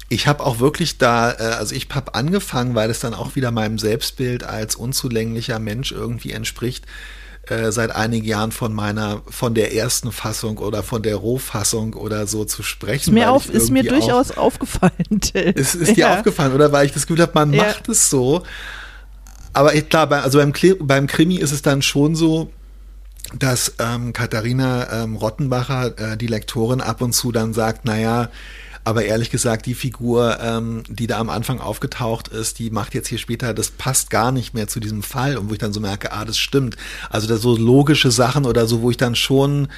[0.09, 3.53] Ich habe auch wirklich da, äh, also ich habe angefangen, weil es dann auch wieder
[3.53, 6.85] meinem Selbstbild als unzulänglicher Mensch irgendwie entspricht,
[7.51, 12.27] äh, seit einigen Jahren von meiner, von der ersten Fassung oder von der Rohfassung oder
[12.27, 13.11] so zu sprechen.
[13.11, 15.53] Ist mir, auf, ist mir durchaus auch, aufgefallen, Till.
[15.55, 16.73] Ist, ist dir aufgefallen, oder?
[16.73, 17.65] Weil ich das Gefühl habe, man ja.
[17.65, 18.43] macht es so.
[19.53, 22.51] Aber klar, also beim, beim Krimi ist es dann schon so,
[23.39, 28.31] dass ähm, Katharina ähm, Rottenbacher, äh, die Lektorin, ab und zu dann sagt, naja,
[28.85, 33.09] aber ehrlich gesagt, die Figur, ähm, die da am Anfang aufgetaucht ist, die macht jetzt
[33.09, 35.39] hier später, das passt gar nicht mehr zu diesem Fall.
[35.39, 36.77] Und wo ich dann so merke, ah, das stimmt.
[37.09, 39.69] Also da so logische Sachen oder so, wo ich dann schon,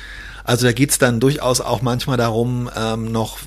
[0.42, 3.38] also da geht's dann durchaus auch manchmal darum, ähm, noch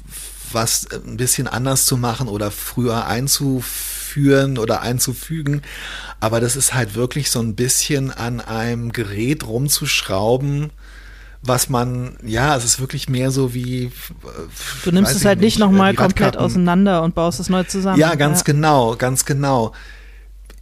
[0.54, 5.62] was ein bisschen anders zu machen oder früher einzuführen oder einzufügen.
[6.22, 10.72] Aber das ist halt wirklich so ein bisschen an einem Gerät rumzuschrauben,
[11.42, 13.86] was man, ja, es ist wirklich mehr so wie.
[13.86, 13.92] Äh,
[14.84, 18.00] du nimmst es halt nicht nochmal komplett auseinander und baust es neu zusammen.
[18.00, 18.46] Ja, ganz ja.
[18.46, 19.74] genau, ganz genau.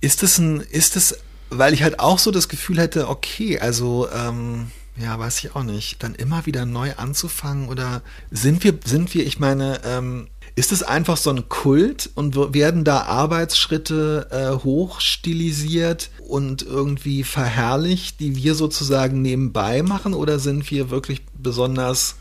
[0.02, 4.08] Ist es ein, ist es, weil ich halt auch so das Gefühl hätte, okay, also,
[4.12, 9.14] ähm, ja, weiß ich auch nicht, dann immer wieder neu anzufangen oder sind wir, sind
[9.14, 10.28] wir, ich meine, ähm,
[10.58, 18.20] ist es einfach so ein Kult und werden da Arbeitsschritte äh, hochstilisiert und irgendwie verherrlicht,
[18.20, 20.16] die wir sozusagen nebenbei machen?
[20.16, 22.16] Oder sind wir wirklich besonders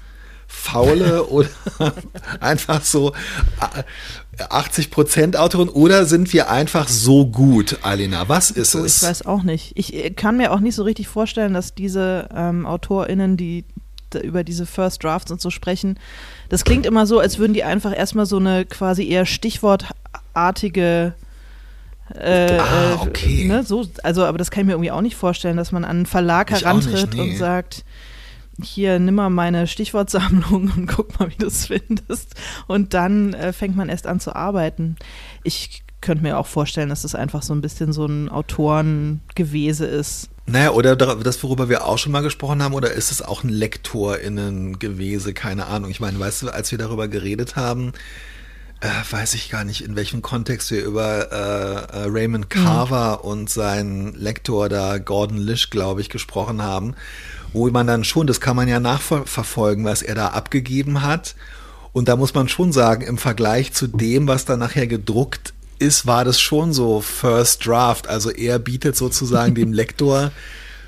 [0.47, 1.49] faule oder
[2.39, 3.15] einfach so
[4.51, 8.29] 80 äh, Prozent Autorin oder sind wir einfach so gut, Alina?
[8.29, 9.03] Was ist so, es?
[9.03, 9.73] Ich weiß auch nicht.
[9.77, 13.65] Ich äh, kann mir auch nicht so richtig vorstellen, dass diese ähm, AutorInnen, die
[14.15, 15.99] über diese First Drafts und so sprechen.
[16.49, 21.15] Das klingt immer so, als würden die einfach erstmal so eine quasi eher stichwortartige
[22.15, 23.45] äh, ah, äh, okay.
[23.47, 25.97] Ne, so, also, aber das kann ich mir irgendwie auch nicht vorstellen, dass man an
[25.97, 27.31] einen Verlag ich herantritt nicht, nee.
[27.33, 27.85] und sagt,
[28.63, 32.35] hier nimm mal meine Stichwortsammlung und guck mal, wie du es findest.
[32.67, 34.97] Und dann äh, fängt man erst an zu arbeiten.
[35.43, 40.29] Ich könnte mir auch vorstellen, dass das einfach so ein bisschen so ein Autorengewese ist.
[40.49, 43.49] Naja, oder das, worüber wir auch schon mal gesprochen haben, oder ist es auch ein
[43.49, 45.35] LektorInnen-Gewese?
[45.35, 45.91] Keine Ahnung.
[45.91, 47.93] Ich meine, weißt du, als wir darüber geredet haben,
[48.81, 53.29] äh, weiß ich gar nicht, in welchem Kontext wir über äh, äh, Raymond Carver mhm.
[53.29, 56.95] und seinen Lektor da, Gordon Lish, glaube ich, gesprochen haben,
[57.53, 61.35] wo man dann schon, das kann man ja nachverfolgen, was er da abgegeben hat.
[61.93, 66.07] Und da muss man schon sagen, im Vergleich zu dem, was dann nachher gedruckt ist,
[66.07, 68.09] war das schon so First Draft.
[68.09, 70.33] Also er bietet sozusagen dem Lektor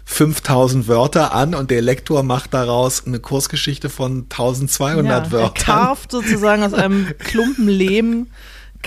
[0.05, 5.53] 5000 Wörter an und der Lektor macht daraus eine Kursgeschichte von 1200 ja, Wörtern.
[5.55, 8.27] Er carft sozusagen aus einem Klumpen Lehm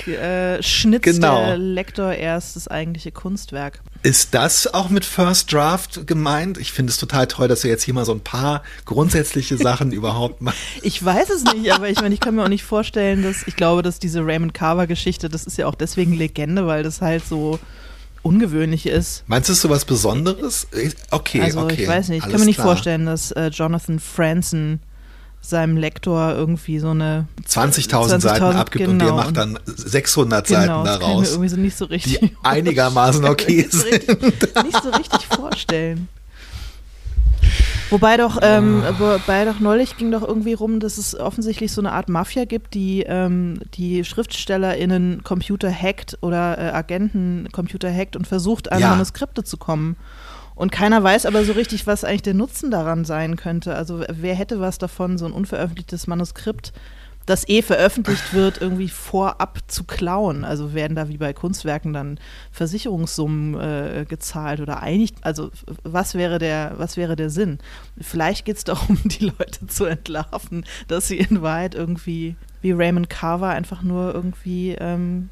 [0.08, 1.46] äh, schnitzt genau.
[1.46, 3.82] der Lektor erst das eigentliche Kunstwerk.
[4.04, 6.58] Ist das auch mit First Draft gemeint?
[6.58, 9.92] Ich finde es total toll, dass wir jetzt hier mal so ein paar grundsätzliche Sachen
[9.92, 10.58] überhaupt machen.
[10.82, 13.56] Ich weiß es nicht, aber ich meine, ich kann mir auch nicht vorstellen, dass ich
[13.56, 17.26] glaube, dass diese Raymond Carver Geschichte, das ist ja auch deswegen Legende, weil das halt
[17.26, 17.60] so
[18.24, 19.24] ungewöhnlich ist.
[19.28, 20.68] Meinst du, es ist so was Besonderes?
[21.10, 21.84] Okay, also, okay.
[21.84, 22.26] ich weiß nicht.
[22.26, 22.68] Ich kann mir nicht klar.
[22.68, 24.80] vorstellen, dass äh, Jonathan Franzen
[25.42, 28.92] seinem Lektor irgendwie so eine 20.000 20 Seiten abgibt genau.
[28.92, 29.18] und der genau.
[29.18, 31.32] macht dann 600 genau, Seiten daraus.
[31.32, 34.08] Irgendwie so nicht so richtig die einigermaßen okay sind.
[34.64, 36.08] nicht so richtig vorstellen.
[37.90, 41.92] Wobei doch, ähm, wobei doch neulich ging doch irgendwie rum, dass es offensichtlich so eine
[41.92, 48.28] Art Mafia gibt, die ähm, die SchriftstellerInnen Computer hackt oder äh, Agenten Computer hackt und
[48.28, 48.92] versucht, an ja.
[48.92, 49.98] Manuskripte zu kommen.
[50.62, 53.74] Und keiner weiß aber so richtig, was eigentlich der Nutzen daran sein könnte.
[53.74, 56.72] Also wer hätte was davon, so ein unveröffentlichtes Manuskript,
[57.26, 60.46] das eh veröffentlicht wird, irgendwie vorab zu klauen.
[60.46, 62.20] Also werden da wie bei Kunstwerken dann
[62.52, 65.14] Versicherungssummen äh, gezahlt oder einig.
[65.22, 65.50] Also
[65.82, 67.58] was wäre der, was wäre der Sinn?
[68.00, 73.10] Vielleicht geht es darum, die Leute zu entlarven, dass sie in Wahrheit irgendwie wie Raymond
[73.10, 75.32] Carver einfach nur irgendwie ähm,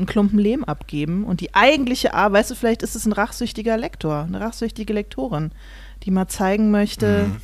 [0.00, 3.76] einen Klumpen Lehm abgeben und die eigentliche Arbeit, weißt du, vielleicht ist es ein rachsüchtiger
[3.76, 5.52] Lektor, eine rachsüchtige Lektorin,
[6.02, 7.36] die mal zeigen möchte, mhm.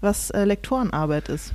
[0.00, 1.52] was äh, Lektorenarbeit ist.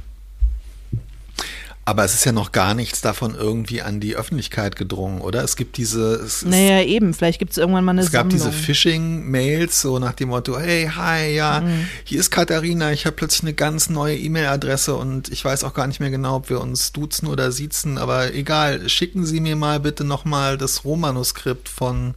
[1.86, 5.44] Aber es ist ja noch gar nichts davon irgendwie an die Öffentlichkeit gedrungen, oder?
[5.44, 6.16] Es gibt diese.
[6.16, 7.14] Es, naja, eben.
[7.14, 8.38] Vielleicht gibt es irgendwann mal eine Es gab Sammlung.
[8.38, 11.88] diese Phishing-Mails, so nach dem Motto: Hey, hi, ja, mhm.
[12.06, 15.88] hier ist Katharina, ich habe plötzlich eine ganz neue E-Mail-Adresse und ich weiß auch gar
[15.88, 19.82] nicht mehr genau, ob wir uns duzen oder siezen, aber egal, schicken Sie mir mal
[19.82, 22.14] bitte nochmal das Rohmanuskript von.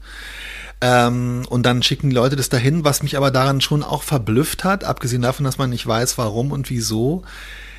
[0.81, 4.63] Ähm, und dann schicken die Leute das dahin, was mich aber daran schon auch verblüfft
[4.63, 7.25] hat, abgesehen davon, dass man nicht weiß, warum und wieso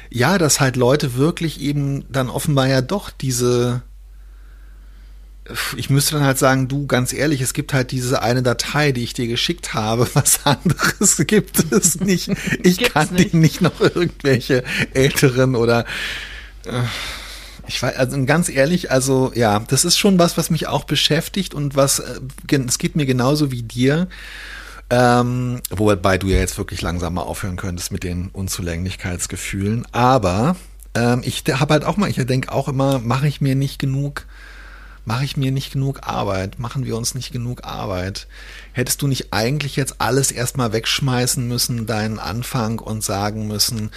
[0.10, 3.84] ja, dass halt Leute wirklich eben dann offenbar ja doch diese
[5.78, 9.04] ich müsste dann halt sagen, du, ganz ehrlich, es gibt halt diese eine Datei, die
[9.04, 10.08] ich dir geschickt habe.
[10.13, 12.32] Was anderes gibt es nicht.
[12.63, 13.34] Ich kann nicht.
[13.34, 15.86] dir nicht noch irgendwelche älteren oder
[16.65, 16.82] äh,
[17.67, 21.54] ich weiß, also ganz ehrlich, also ja, das ist schon was, was mich auch beschäftigt
[21.54, 22.20] und was, äh,
[22.65, 24.08] es geht mir genauso wie dir.
[24.89, 29.86] Ähm, wobei du ja jetzt wirklich langsam mal aufhören könntest mit den Unzulänglichkeitsgefühlen.
[29.91, 30.56] Aber
[30.95, 34.26] ähm, ich habe halt auch mal, ich denke auch immer, mache ich mir nicht genug,
[35.04, 38.28] mache ich mir nicht genug Arbeit, machen wir uns nicht genug Arbeit.
[38.71, 43.91] Hättest du nicht eigentlich jetzt alles erstmal wegschmeißen müssen, deinen Anfang und sagen müssen,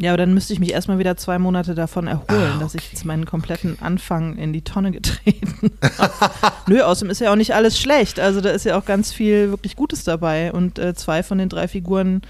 [0.00, 2.58] ja, aber dann müsste ich mich erstmal wieder zwei Monate davon erholen, ah, okay.
[2.60, 3.78] dass ich jetzt meinen kompletten.
[3.80, 6.32] Anfang in die Tonne getreten habe.
[6.66, 8.18] Nö, außerdem ist ja auch nicht alles schlecht.
[8.18, 10.52] Also da ist ja auch ganz viel wirklich Gutes dabei.
[10.52, 12.22] Und äh, zwei von den drei Figuren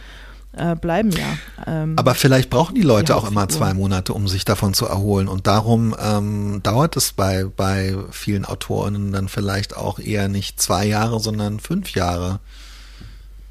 [0.56, 1.38] äh, bleiben ja.
[1.66, 4.86] Ähm, aber vielleicht brauchen die Leute die auch immer zwei Monate, um sich davon zu
[4.86, 5.26] erholen.
[5.26, 10.84] Und darum ähm, dauert es bei, bei vielen Autorinnen dann vielleicht auch eher nicht zwei
[10.84, 12.40] Jahre, sondern fünf Jahre.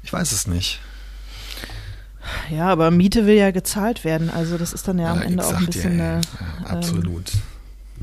[0.04, 0.80] Ich weiß es nicht.
[2.54, 4.30] Ja, aber Miete will ja gezahlt werden.
[4.30, 6.20] Also das ist dann ja, ja am Ende auch ein bisschen ja, eine.
[6.62, 7.32] Ja, absolut.
[7.34, 7.40] Ähm,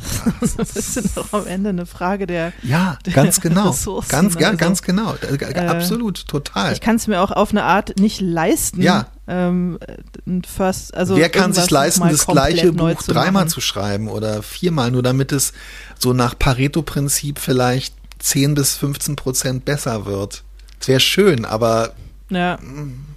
[0.57, 3.69] das ist auch am Ende eine Frage der Ja, ganz der genau.
[3.69, 4.09] Ressourcen.
[4.09, 5.15] Ganz, ja, also, ganz genau.
[5.15, 6.73] Äh, absolut, total.
[6.73, 8.81] Ich kann es mir auch auf eine Art nicht leisten.
[8.81, 9.07] Ja.
[9.27, 9.79] Ähm,
[10.47, 15.03] first, also Wer kann sich leisten, das gleiche Buch dreimal zu schreiben oder viermal, nur
[15.03, 15.53] damit es
[15.99, 20.43] so nach Pareto-Prinzip vielleicht 10 bis 15 Prozent besser wird?
[20.79, 21.93] Es wäre schön, aber.
[22.29, 22.57] Ja.
[22.57, 23.10] Mm.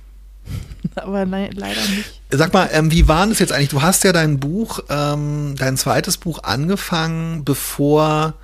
[0.95, 2.21] aber nein, leider nicht.
[2.31, 3.71] Sag mal, ähm, wie war es jetzt eigentlich?
[3.71, 8.35] Du hast ja dein Buch, ähm, dein zweites Buch angefangen, bevor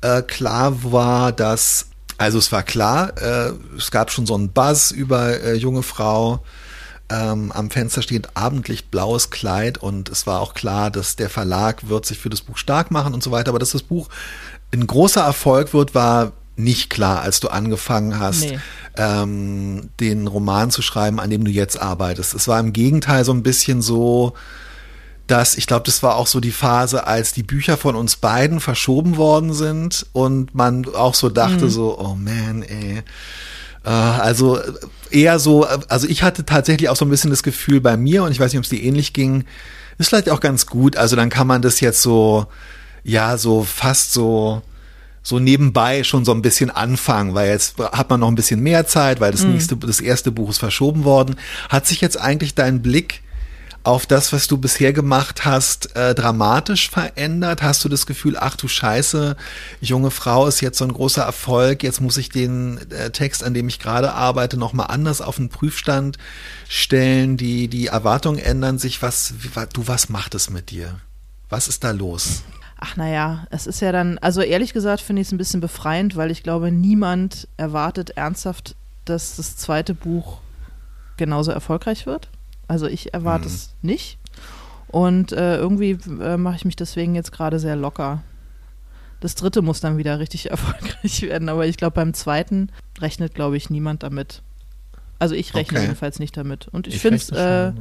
[0.00, 1.86] äh, klar war, dass,
[2.18, 6.44] also es war klar, äh, es gab schon so einen Buzz über äh, junge Frau.
[7.08, 11.88] Ähm, am Fenster steht Abendlicht blaues Kleid und es war auch klar, dass der Verlag
[11.88, 14.08] wird sich für das Buch stark machen und so weiter, aber dass das Buch
[14.72, 18.58] ein großer Erfolg wird, war nicht klar, als du angefangen hast, nee.
[18.96, 22.34] ähm, den Roman zu schreiben, an dem du jetzt arbeitest.
[22.34, 24.34] Es war im Gegenteil so ein bisschen so,
[25.26, 28.60] dass ich glaube, das war auch so die Phase, als die Bücher von uns beiden
[28.60, 31.70] verschoben worden sind und man auch so dachte mhm.
[31.70, 33.02] so, oh man, ey.
[33.84, 34.58] Äh, also
[35.10, 38.32] eher so, also ich hatte tatsächlich auch so ein bisschen das Gefühl bei mir und
[38.32, 39.44] ich weiß nicht, ob es dir ähnlich ging,
[39.98, 40.96] ist vielleicht auch ganz gut.
[40.96, 42.46] Also dann kann man das jetzt so,
[43.02, 44.62] ja, so fast so
[45.26, 48.86] so nebenbei schon so ein bisschen anfangen, weil jetzt hat man noch ein bisschen mehr
[48.86, 49.54] Zeit, weil das mhm.
[49.54, 51.34] nächste, das erste Buch ist verschoben worden.
[51.68, 53.22] Hat sich jetzt eigentlich dein Blick
[53.82, 57.60] auf das, was du bisher gemacht hast, äh, dramatisch verändert?
[57.60, 59.36] Hast du das Gefühl, ach du Scheiße,
[59.80, 63.52] junge Frau ist jetzt so ein großer Erfolg, jetzt muss ich den äh, Text, an
[63.52, 66.18] dem ich gerade arbeite, nochmal anders auf den Prüfstand
[66.68, 71.00] stellen, die, die Erwartungen ändern sich, was, wie, du, was macht es mit dir?
[71.48, 72.44] Was ist da los?
[72.78, 76.16] Ach naja, es ist ja dann, also ehrlich gesagt finde ich es ein bisschen befreiend,
[76.16, 80.40] weil ich glaube, niemand erwartet ernsthaft, dass das zweite Buch
[81.16, 82.28] genauso erfolgreich wird.
[82.68, 83.54] Also ich erwarte mhm.
[83.54, 84.18] es nicht.
[84.88, 88.22] Und äh, irgendwie äh, mache ich mich deswegen jetzt gerade sehr locker.
[89.20, 93.56] Das dritte muss dann wieder richtig erfolgreich werden, aber ich glaube, beim zweiten rechnet, glaube
[93.56, 94.42] ich, niemand damit.
[95.18, 95.86] Also ich rechne okay.
[95.86, 96.68] jedenfalls nicht damit.
[96.68, 97.72] Und ich, ich finde es, äh,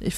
[0.00, 0.14] ich,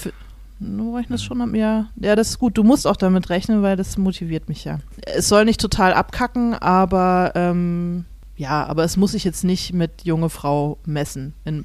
[0.61, 1.87] Du rechnest schon am ja.
[1.97, 2.59] Ja, das ist gut.
[2.59, 4.79] Du musst auch damit rechnen, weil das motiviert mich ja.
[5.07, 8.05] Es soll nicht total abkacken, aber ähm,
[8.37, 11.35] ja, aber es muss sich jetzt nicht mit junge Frau messen.
[11.45, 11.65] In,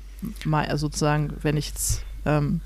[0.75, 2.61] sozusagen, wenn ich jetzt, ähm,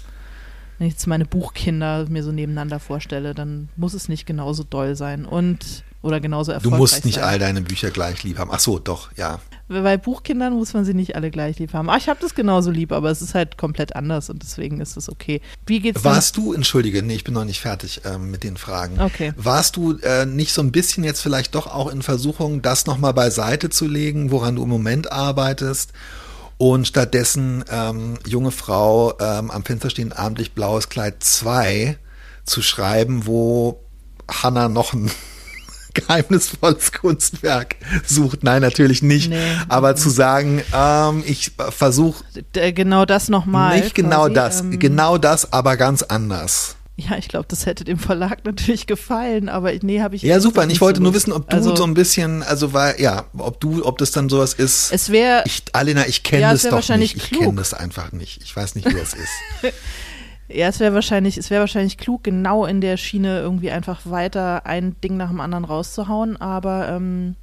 [0.78, 4.96] wenn ich jetzt meine Buchkinder mir so nebeneinander vorstelle, dann muss es nicht genauso doll
[4.96, 5.26] sein.
[5.26, 7.24] Und oder genauso erfolgreich Du musst nicht sein.
[7.24, 8.50] all deine Bücher gleich lieb haben.
[8.52, 9.39] Ach so, doch, ja.
[9.70, 11.89] Bei Buchkindern muss man sie nicht alle gleich lieb haben.
[11.89, 14.96] Ach, ich habe das genauso lieb, aber es ist halt komplett anders und deswegen ist
[14.96, 15.41] es okay.
[15.65, 19.00] Wie geht's Warst du, entschuldige, nee, ich bin noch nicht fertig ähm, mit den Fragen.
[19.02, 19.34] Okay.
[19.36, 23.13] Warst du äh, nicht so ein bisschen jetzt vielleicht doch auch in Versuchung, das nochmal
[23.13, 25.91] beiseite zu legen, woran du im Moment arbeitest?
[26.58, 31.98] Und stattdessen ähm, junge Frau ähm, am Fenster stehen abendlich blaues Kleid 2
[32.46, 33.82] zu schreiben, wo
[34.32, 35.12] Hannah noch ein
[35.98, 38.44] geheimnisvolles Kunstwerk sucht.
[38.44, 39.30] Nein, natürlich nicht.
[39.30, 39.38] Nee.
[39.68, 42.24] Aber zu sagen, ähm, ich versuche.
[42.54, 43.80] Genau das nochmal.
[43.80, 46.76] Nicht genau quasi, das, ähm, genau das, aber ganz anders.
[47.00, 50.24] Ja, ich glaube, das hätte dem Verlag natürlich gefallen, aber nee, habe ich.
[50.24, 50.68] Ja, super.
[50.68, 53.62] Ich wollte so nur wissen, ob du also, so ein bisschen, also war, ja, ob
[53.62, 54.92] du, ob das dann sowas ist.
[54.92, 55.44] Es wäre.
[55.46, 57.16] Ich, Alena, ich kenne ja, das doch nicht.
[57.16, 58.42] Ich kenne das einfach nicht.
[58.44, 59.74] Ich weiß nicht, wie das ist.
[60.50, 64.66] Ja, es wäre wahrscheinlich, es wäre wahrscheinlich klug, genau in der Schiene irgendwie einfach weiter
[64.66, 67.36] ein Ding nach dem anderen rauszuhauen, aber ähm,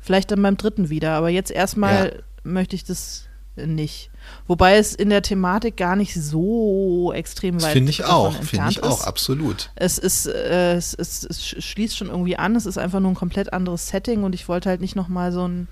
[0.00, 1.12] vielleicht dann beim dritten wieder.
[1.12, 2.22] Aber jetzt erstmal ja.
[2.44, 3.24] möchte ich das
[3.56, 4.10] nicht.
[4.46, 8.82] Wobei es in der Thematik gar nicht so extrem weit Finde ich auch, finde ich
[8.82, 9.06] auch, ist.
[9.06, 9.70] absolut.
[9.76, 12.54] Es ist, äh, es, es, es sch- schließt schon irgendwie an.
[12.54, 15.48] Es ist einfach nur ein komplett anderes Setting und ich wollte halt nicht nochmal so
[15.48, 15.68] ein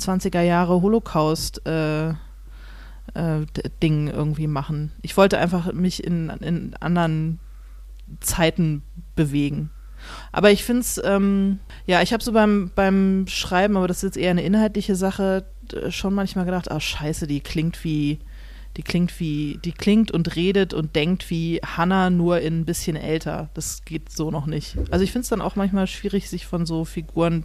[0.00, 2.14] 20er Jahre Holocaust äh,
[3.18, 4.92] äh, d- Ding irgendwie machen.
[5.02, 7.40] Ich wollte einfach mich in, in anderen
[8.20, 8.82] Zeiten
[9.16, 9.70] bewegen.
[10.32, 14.14] Aber ich finde es, ähm, ja, ich habe so beim, beim Schreiben, aber das ist
[14.14, 15.44] jetzt eher eine inhaltliche Sache,
[15.90, 18.20] schon manchmal gedacht, ah scheiße, die klingt wie,
[18.76, 22.96] die klingt wie, die klingt und redet und denkt wie Hannah, nur in ein bisschen
[22.96, 23.50] älter.
[23.54, 24.76] Das geht so noch nicht.
[24.90, 27.44] Also ich finde es dann auch manchmal schwierig, sich von so Figuren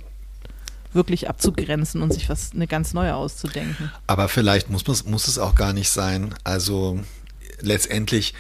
[0.93, 3.91] wirklich abzugrenzen und sich was eine ganz neue auszudenken.
[4.07, 6.35] Aber vielleicht muss, muss, es auch gar nicht sein.
[6.43, 6.99] Also
[7.61, 8.33] letztendlich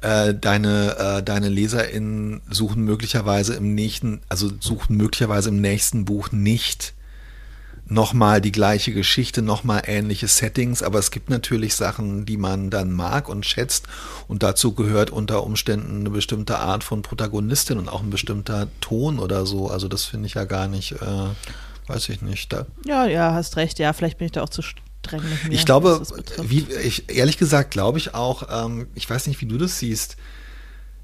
[0.00, 6.30] äh, deine, äh, deine LeserInnen suchen möglicherweise im nächsten, also suchen möglicherweise im nächsten Buch
[6.32, 6.94] nicht
[7.90, 12.92] nochmal die gleiche Geschichte, nochmal ähnliche Settings, aber es gibt natürlich Sachen, die man dann
[12.92, 13.86] mag und schätzt
[14.28, 19.18] und dazu gehört unter Umständen eine bestimmte Art von Protagonistin und auch ein bestimmter Ton
[19.18, 19.68] oder so.
[19.70, 21.28] Also das finde ich ja gar nicht, äh,
[21.88, 22.52] weiß ich nicht.
[22.52, 23.78] Da, Ja, ja, hast recht.
[23.78, 25.54] Ja, vielleicht bin ich da auch zu streng mit mir.
[25.54, 26.02] ich glaube,
[26.42, 30.16] wie, ich, ehrlich gesagt glaube ich auch, ähm, ich weiß nicht, wie du das siehst.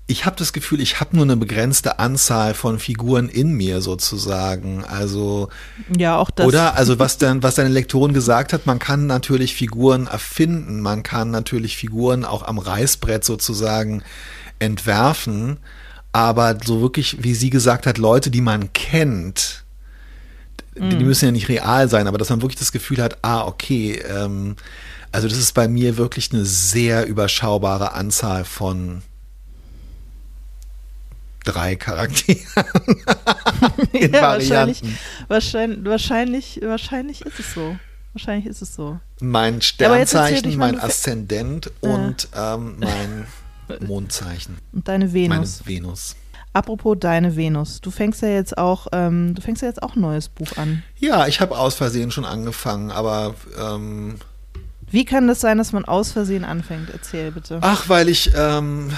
[0.06, 4.84] Ich habe das Gefühl, ich habe nur eine begrenzte Anzahl von Figuren in mir sozusagen.
[4.84, 5.48] Also
[5.96, 6.46] ja, auch das.
[6.46, 11.02] oder also was dann was deine Lektorin gesagt hat, man kann natürlich Figuren erfinden, man
[11.02, 14.02] kann natürlich Figuren auch am Reißbrett sozusagen
[14.58, 15.58] entwerfen,
[16.12, 19.63] aber so wirklich, wie sie gesagt hat, Leute, die man kennt,
[20.76, 23.46] die, die müssen ja nicht real sein, aber dass man wirklich das Gefühl hat, ah,
[23.46, 24.56] okay, ähm,
[25.12, 29.02] also das ist bei mir wirklich eine sehr überschaubare Anzahl von
[31.44, 32.40] drei Charakteren
[33.92, 34.98] in ja, wahrscheinlich, Varianten.
[35.28, 37.76] wahrscheinlich, wahrscheinlich, wahrscheinlich ist es so.
[38.12, 39.00] Wahrscheinlich ist es so.
[39.20, 43.26] Mein Sternzeichen, dich mein Aszendent und ähm, mein
[43.86, 46.16] Mondzeichen, Und deine meine Venus.
[46.54, 47.80] Apropos deine Venus.
[47.80, 50.82] Du fängst ja jetzt auch, ähm, du fängst ja jetzt auch ein neues Buch an.
[50.96, 54.16] Ja, ich habe aus Versehen schon angefangen, aber ähm,
[54.90, 56.90] Wie kann das sein, dass man aus Versehen anfängt?
[56.90, 57.58] Erzähl bitte.
[57.60, 58.90] ach, weil ich ähm,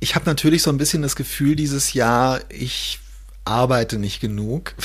[0.00, 3.00] ich habe natürlich so ein bisschen das Gefühl dieses Jahr, ich
[3.44, 4.74] arbeite nicht genug,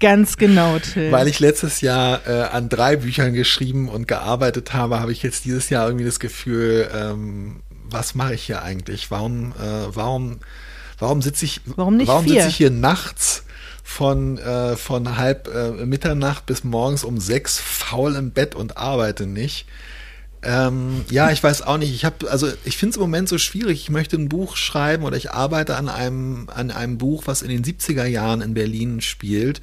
[0.00, 1.12] Ganz genau, Till.
[1.12, 5.44] weil ich letztes Jahr äh, an drei Büchern geschrieben und gearbeitet habe, habe ich jetzt
[5.44, 7.62] dieses Jahr irgendwie das Gefühl, ähm,
[7.94, 9.10] was mache ich hier eigentlich?
[9.10, 10.40] Warum, äh, warum,
[10.98, 13.44] warum sitze ich, Warum warum sitze ich hier nachts
[13.82, 19.26] von, äh, von halb äh, Mitternacht bis morgens um sechs faul im Bett und arbeite
[19.26, 19.66] nicht?
[20.42, 21.94] Ähm, ja, ich weiß auch nicht.
[21.94, 23.80] Ich habe, also ich finde es im Moment so schwierig.
[23.80, 27.48] Ich möchte ein Buch schreiben oder ich arbeite an einem, an einem Buch, was in
[27.48, 29.62] den 70er Jahren in Berlin spielt.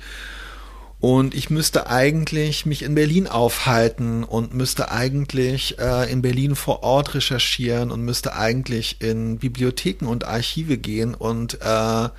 [1.01, 6.83] Und ich müsste eigentlich mich in Berlin aufhalten und müsste eigentlich äh, in Berlin vor
[6.83, 11.15] Ort recherchieren und müsste eigentlich in Bibliotheken und Archive gehen.
[11.15, 12.09] Und äh,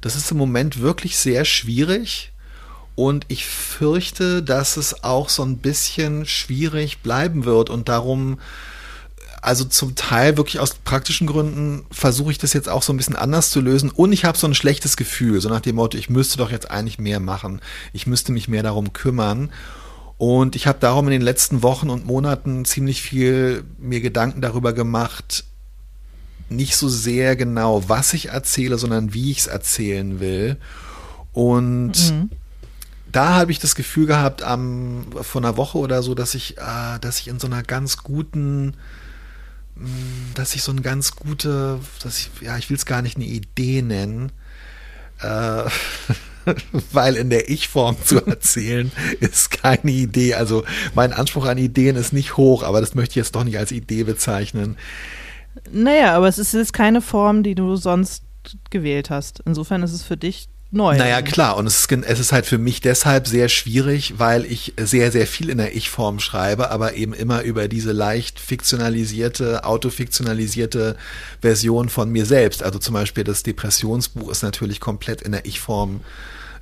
[0.00, 2.32] das ist im Moment wirklich sehr schwierig.
[2.94, 7.68] Und ich fürchte, dass es auch so ein bisschen schwierig bleiben wird.
[7.68, 8.38] Und darum,
[9.42, 13.16] also zum Teil wirklich aus praktischen Gründen versuche ich das jetzt auch so ein bisschen
[13.16, 13.90] anders zu lösen.
[13.90, 16.70] Und ich habe so ein schlechtes Gefühl, so nach dem Motto, ich müsste doch jetzt
[16.70, 17.60] eigentlich mehr machen.
[17.92, 19.50] Ich müsste mich mehr darum kümmern.
[20.16, 24.72] Und ich habe darum in den letzten Wochen und Monaten ziemlich viel mir Gedanken darüber
[24.72, 25.44] gemacht,
[26.48, 30.56] nicht so sehr genau, was ich erzähle, sondern wie ich es erzählen will.
[31.32, 32.28] Und
[33.10, 36.98] da habe ich das Gefühl gehabt, am, vor einer Woche oder so, dass ich, äh,
[37.00, 38.74] dass ich in so einer ganz guten,
[40.34, 43.24] dass ich so eine ganz gute, dass ich, ja, ich will es gar nicht eine
[43.24, 44.32] Idee nennen,
[45.20, 45.64] äh,
[46.92, 50.34] weil in der Ich-Form zu erzählen ist keine Idee.
[50.34, 53.58] Also mein Anspruch an Ideen ist nicht hoch, aber das möchte ich jetzt doch nicht
[53.58, 54.76] als Idee bezeichnen.
[55.70, 58.24] Naja, aber es ist jetzt keine Form, die du sonst
[58.70, 59.42] gewählt hast.
[59.46, 60.96] Insofern ist es für dich neu.
[60.96, 61.56] Naja, klar.
[61.56, 65.26] Und es ist, es ist halt für mich deshalb sehr schwierig, weil ich sehr, sehr
[65.26, 70.96] viel in der Ich-Form schreibe, aber eben immer über diese leicht fiktionalisierte, autofiktionalisierte
[71.40, 72.62] Version von mir selbst.
[72.62, 76.00] Also zum Beispiel das Depressionsbuch ist natürlich komplett in der Ich-Form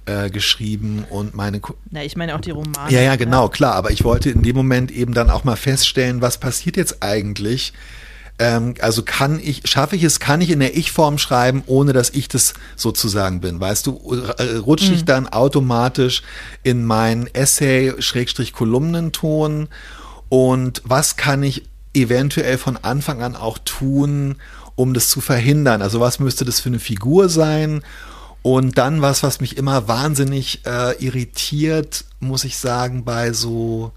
[0.06, 2.90] äh, geschrieben und meine Ko Na, ich meine auch die Romane.
[2.90, 3.74] ja, ja, genau, klar.
[3.74, 7.72] Aber ich wollte in dem Moment eben dann auch mal feststellen, was passiert jetzt eigentlich?
[8.40, 12.08] Ähm, also kann ich, schaffe ich es, kann ich in der Ich-Form schreiben, ohne dass
[12.08, 13.60] ich das sozusagen bin?
[13.60, 14.00] Weißt du,
[14.38, 16.22] äh, rutsche ich dann automatisch
[16.62, 19.68] in meinen Essay-Kolumnenton?
[20.30, 24.36] Und was kann ich eventuell von Anfang an auch tun,
[24.74, 25.82] um das zu verhindern?
[25.82, 27.82] Also was müsste das für eine Figur sein?
[28.40, 33.92] Und dann was, was mich immer wahnsinnig äh, irritiert, muss ich sagen, bei so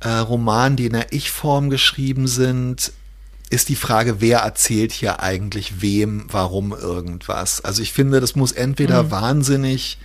[0.00, 2.90] äh, Romanen, die in der Ich-Form geschrieben sind,
[3.50, 7.60] ist die Frage, wer erzählt hier eigentlich wem, warum irgendwas.
[7.64, 9.10] Also ich finde, das muss entweder mhm.
[9.10, 9.98] wahnsinnig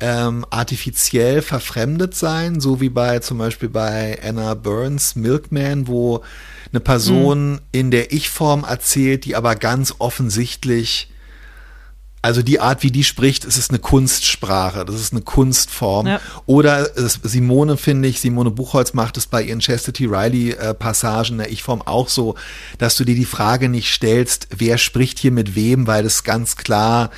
[0.00, 6.22] ähm, artifiziell verfremdet sein, so wie bei zum Beispiel bei Anna Burns Milkman, wo
[6.72, 7.60] eine Person mhm.
[7.72, 11.10] in der Ich-Form erzählt, die aber ganz offensichtlich
[12.20, 16.06] also die Art, wie die spricht, es ist eine Kunstsprache, das ist eine Kunstform.
[16.06, 16.20] Ja.
[16.46, 21.82] Oder Simone, finde ich, Simone Buchholz macht es bei ihren Chastity Riley-Passagen in der Ich-Form
[21.82, 22.34] auch so,
[22.78, 26.56] dass du dir die Frage nicht stellst, wer spricht hier mit wem, weil das ganz
[26.56, 27.10] klar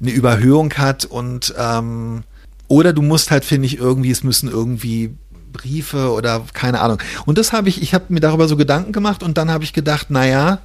[0.00, 2.22] eine Überhöhung hat und ähm,
[2.68, 5.14] oder du musst halt, finde ich, irgendwie, es müssen irgendwie
[5.52, 6.98] Briefe oder keine Ahnung.
[7.24, 9.72] Und das habe ich, ich habe mir darüber so Gedanken gemacht und dann habe ich
[9.72, 10.60] gedacht, naja,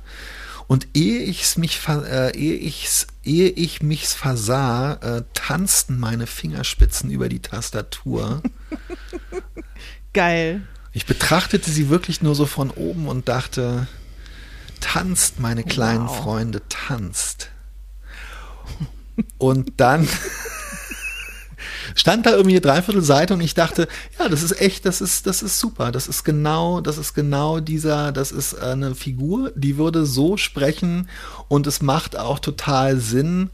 [0.68, 7.12] und ehe ich's mich, äh, ehe ich's, ehe ich mich's versah, äh, tanzten meine Fingerspitzen
[7.12, 8.42] über die Tastatur.
[10.14, 10.62] Geil.
[10.94, 13.88] Ich betrachtete sie wirklich nur so von oben und dachte,
[14.82, 16.18] tanzt, meine kleinen wow.
[16.18, 17.50] Freunde, tanzt.
[19.38, 20.08] Und dann
[21.96, 23.88] stand da irgendwie eine Dreiviertelseite und ich dachte,
[24.20, 25.92] ja, das ist echt, das ist, das ist super.
[25.92, 31.10] Das ist genau, das ist genau dieser, das ist eine Figur, die würde so sprechen
[31.48, 33.50] und es macht auch total Sinn.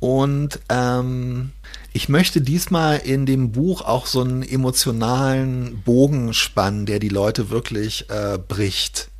[0.00, 1.50] Und ähm,
[1.92, 7.50] ich möchte diesmal in dem Buch auch so einen emotionalen Bogen spannen, der die Leute
[7.50, 9.11] wirklich äh, bricht.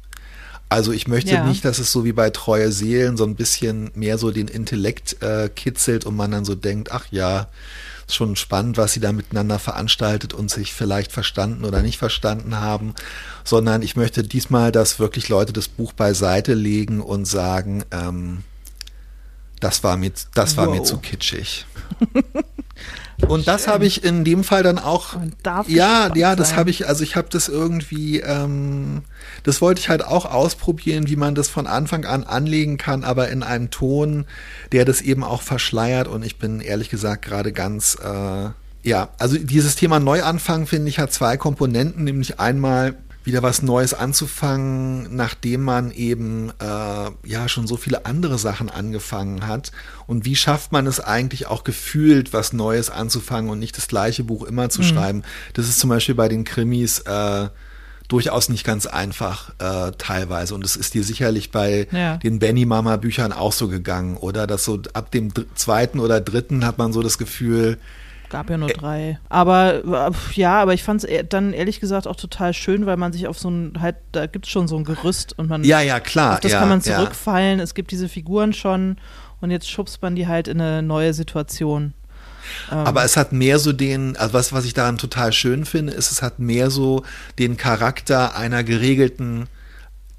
[0.72, 1.44] Also ich möchte ja.
[1.44, 5.22] nicht, dass es so wie bei Treue Seelen so ein bisschen mehr so den Intellekt
[5.22, 7.48] äh, kitzelt und man dann so denkt, ach ja,
[8.06, 12.58] ist schon spannend, was sie da miteinander veranstaltet und sich vielleicht verstanden oder nicht verstanden
[12.58, 12.94] haben,
[13.44, 18.42] sondern ich möchte diesmal, dass wirklich Leute das Buch beiseite legen und sagen, ähm,
[19.60, 20.74] das war mir, das war wow.
[20.74, 21.66] mir zu kitschig.
[23.28, 25.14] Und das habe ich in dem Fall dann auch.
[25.68, 29.02] ja, ja, das habe ich, also ich habe das irgendwie, ähm,
[29.44, 33.28] das wollte ich halt auch ausprobieren, wie man das von Anfang an anlegen kann, aber
[33.28, 34.26] in einem Ton,
[34.72, 36.08] der das eben auch verschleiert.
[36.08, 38.50] Und ich bin ehrlich gesagt gerade ganz, äh,
[38.82, 43.94] ja, also dieses Thema Neuanfang finde ich hat zwei Komponenten, nämlich einmal wieder was Neues
[43.94, 49.72] anzufangen, nachdem man eben äh, ja schon so viele andere Sachen angefangen hat.
[50.06, 54.24] Und wie schafft man es eigentlich auch gefühlt, was Neues anzufangen und nicht das gleiche
[54.24, 54.86] Buch immer zu mhm.
[54.86, 55.22] schreiben?
[55.54, 57.48] Das ist zum Beispiel bei den Krimis äh,
[58.08, 60.54] durchaus nicht ganz einfach äh, teilweise.
[60.54, 62.16] Und es ist dir sicherlich bei ja.
[62.18, 64.46] den Benny Mama Büchern auch so gegangen, oder?
[64.46, 67.78] Dass so ab dem zweiten oder dritten hat man so das Gefühl,
[68.32, 69.20] gab ja nur drei.
[69.28, 73.28] Aber ja, aber ich fand es dann ehrlich gesagt auch total schön, weil man sich
[73.28, 75.62] auf so ein, halt, da gibt es schon so ein Gerüst und man.
[75.62, 76.34] Ja, ja, klar.
[76.34, 77.58] Auf das ja, kann man zurückfallen.
[77.58, 77.64] Ja.
[77.64, 78.96] Es gibt diese Figuren schon
[79.40, 81.92] und jetzt schubst man die halt in eine neue Situation.
[82.72, 82.78] Ähm.
[82.78, 86.10] Aber es hat mehr so den, also was, was ich daran total schön finde, ist,
[86.10, 87.04] es hat mehr so
[87.38, 89.46] den Charakter einer geregelten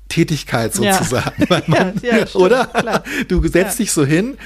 [0.07, 1.47] Tätigkeit sozusagen.
[1.49, 1.61] Ja.
[1.68, 2.68] Man, ja, ja, oder?
[2.68, 3.03] Klar.
[3.28, 4.38] Du setzt dich so hin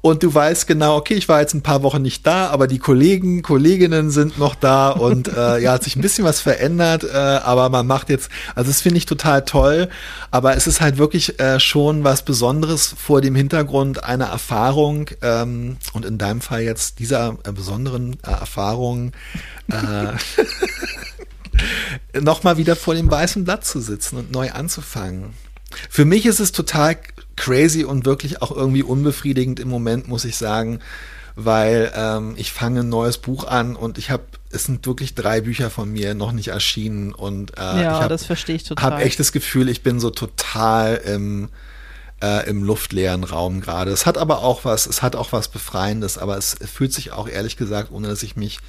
[0.00, 2.78] und du weißt genau, okay, ich war jetzt ein paar Wochen nicht da, aber die
[2.78, 7.16] Kollegen, Kolleginnen sind noch da und äh, ja, hat sich ein bisschen was verändert, äh,
[7.16, 9.88] aber man macht jetzt, also das finde ich total toll,
[10.30, 15.76] aber es ist halt wirklich äh, schon was Besonderes vor dem Hintergrund einer Erfahrung ähm,
[15.92, 19.12] und in deinem Fall jetzt dieser äh, besonderen äh, Erfahrung
[19.70, 20.12] äh,
[22.20, 25.34] nochmal wieder vor dem weißen Blatt zu sitzen und neu anzufangen.
[25.90, 26.96] Für mich ist es total
[27.36, 30.80] crazy und wirklich auch irgendwie unbefriedigend im Moment, muss ich sagen,
[31.34, 35.42] weil ähm, ich fange ein neues Buch an und ich habe, es sind wirklich drei
[35.42, 38.92] Bücher von mir noch nicht erschienen und äh, ja, ich hab, das verstehe ich total.
[38.92, 41.50] habe echt das Gefühl, ich bin so total im
[42.22, 43.90] äh, im luftleeren Raum gerade.
[43.90, 47.28] Es hat aber auch was, es hat auch was Befreiendes, aber es fühlt sich auch
[47.28, 48.60] ehrlich gesagt, ohne dass ich mich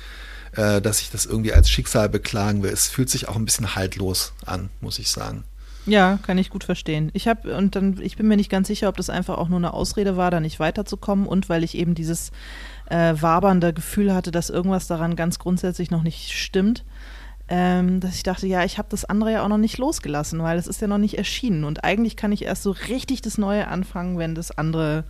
[0.57, 2.71] äh, dass ich das irgendwie als Schicksal beklagen will.
[2.71, 5.43] Es fühlt sich auch ein bisschen haltlos an, muss ich sagen.
[5.87, 7.09] Ja, kann ich gut verstehen.
[7.13, 9.57] Ich habe und dann, ich bin mir nicht ganz sicher, ob das einfach auch nur
[9.57, 12.31] eine Ausrede war, da nicht weiterzukommen und weil ich eben dieses
[12.89, 16.83] äh, wabernde Gefühl hatte, dass irgendwas daran ganz grundsätzlich noch nicht stimmt.
[17.49, 20.57] Ähm, dass ich dachte, ja, ich habe das andere ja auch noch nicht losgelassen, weil
[20.57, 21.63] es ist ja noch nicht erschienen.
[21.63, 25.05] Und eigentlich kann ich erst so richtig das Neue anfangen, wenn das andere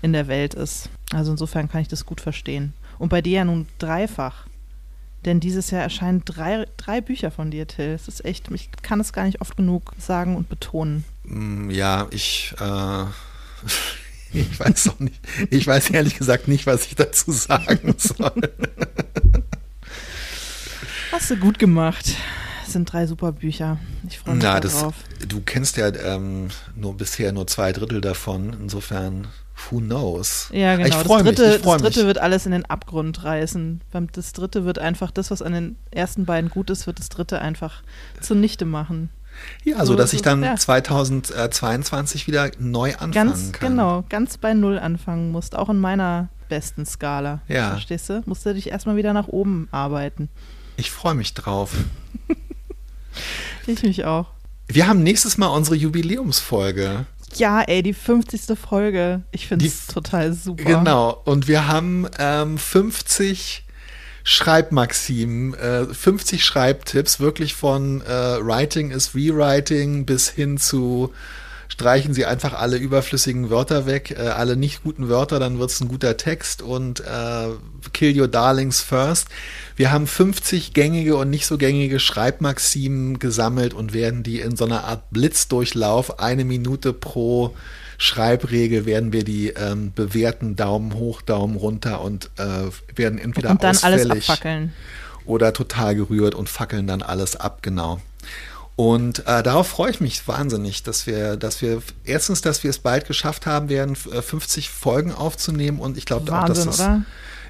[0.00, 0.88] in der Welt ist.
[1.12, 2.72] Also insofern kann ich das gut verstehen.
[2.98, 4.47] Und bei dir ja nun dreifach.
[5.24, 7.90] Denn dieses Jahr erscheinen drei, drei Bücher von dir, Till.
[7.90, 11.04] Es ist echt, ich kann es gar nicht oft genug sagen und betonen.
[11.24, 13.04] Mm, ja, ich, äh,
[14.32, 15.20] ich weiß auch nicht.
[15.50, 18.32] Ich weiß ehrlich gesagt nicht, was ich dazu sagen soll.
[21.12, 22.14] Hast du gut gemacht.
[22.62, 23.78] Das sind drei super Bücher.
[24.08, 24.94] Ich freue mich Na, darauf.
[25.18, 28.54] Das, du kennst ja ähm, nur bisher nur zwei Drittel davon.
[28.60, 29.26] Insofern
[29.70, 30.48] Who knows?
[30.52, 30.88] Ja, genau.
[30.88, 31.34] Ich das freue mich.
[31.34, 32.06] dritte, Ich das dritte mich.
[32.06, 33.80] wird alles in den Abgrund reißen.
[34.12, 37.40] Das dritte wird einfach das, was an den ersten beiden gut ist, wird das dritte
[37.40, 37.82] einfach
[38.20, 39.10] zunichte machen.
[39.64, 40.56] Ja, so so- dass ich dann ja.
[40.56, 43.70] 2022 wieder neu anfangen Ganz kann.
[43.70, 47.40] genau, ganz bei Null anfangen musst, auch in meiner besten Skala.
[47.48, 47.70] Ja.
[47.70, 48.22] Verstehst du?
[48.26, 50.28] Musst du dich erstmal wieder nach oben arbeiten.
[50.76, 51.72] Ich freue mich drauf.
[53.66, 54.26] Ich mich auch.
[54.68, 57.06] Wir haben nächstes Mal unsere Jubiläumsfolge.
[57.36, 58.58] Ja, ey, die 50.
[58.58, 59.22] Folge.
[59.30, 60.64] Ich finde es total super.
[60.64, 61.20] Genau.
[61.24, 63.64] Und wir haben ähm, 50
[64.24, 71.12] Schreibmaximen, äh, 50 Schreibtipps, wirklich von äh, Writing is Rewriting bis hin zu
[71.78, 75.80] streichen Sie einfach alle überflüssigen Wörter weg, äh, alle nicht guten Wörter, dann wird es
[75.80, 77.50] ein guter Text und äh,
[77.92, 79.28] Kill Your Darlings First.
[79.76, 84.64] Wir haben 50 gängige und nicht so gängige Schreibmaximen gesammelt und werden die in so
[84.64, 87.54] einer Art Blitzdurchlauf, eine Minute pro
[87.96, 93.62] Schreibregel, werden wir die ähm, bewerten, Daumen hoch, Daumen runter und äh, werden entweder Und
[93.62, 94.72] dann alles ausfällig abfackeln.
[95.26, 98.00] oder total gerührt und fackeln dann alles ab, genau.
[98.78, 102.78] Und äh, darauf freue ich mich wahnsinnig, dass wir, dass wir erstens, dass wir es
[102.78, 106.78] bald geschafft haben werden, f- äh, 50 Folgen aufzunehmen und ich glaube auch, dass das,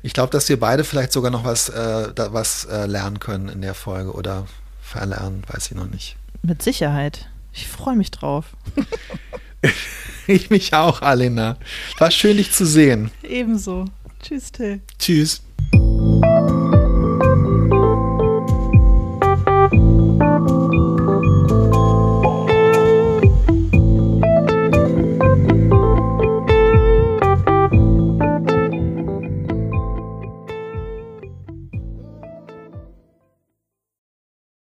[0.02, 3.50] ich glaube, dass wir beide vielleicht sogar noch was, äh, da, was äh, lernen können
[3.50, 4.46] in der Folge oder
[4.80, 6.16] verlernen, weiß ich noch nicht.
[6.40, 7.28] Mit Sicherheit.
[7.52, 8.46] Ich freue mich drauf.
[10.30, 11.56] Ich mich auch, Alena.
[11.98, 13.10] War schön, dich zu sehen.
[13.22, 13.86] Ebenso.
[14.22, 14.80] Tschüss, Till.
[14.98, 15.40] Tschüss.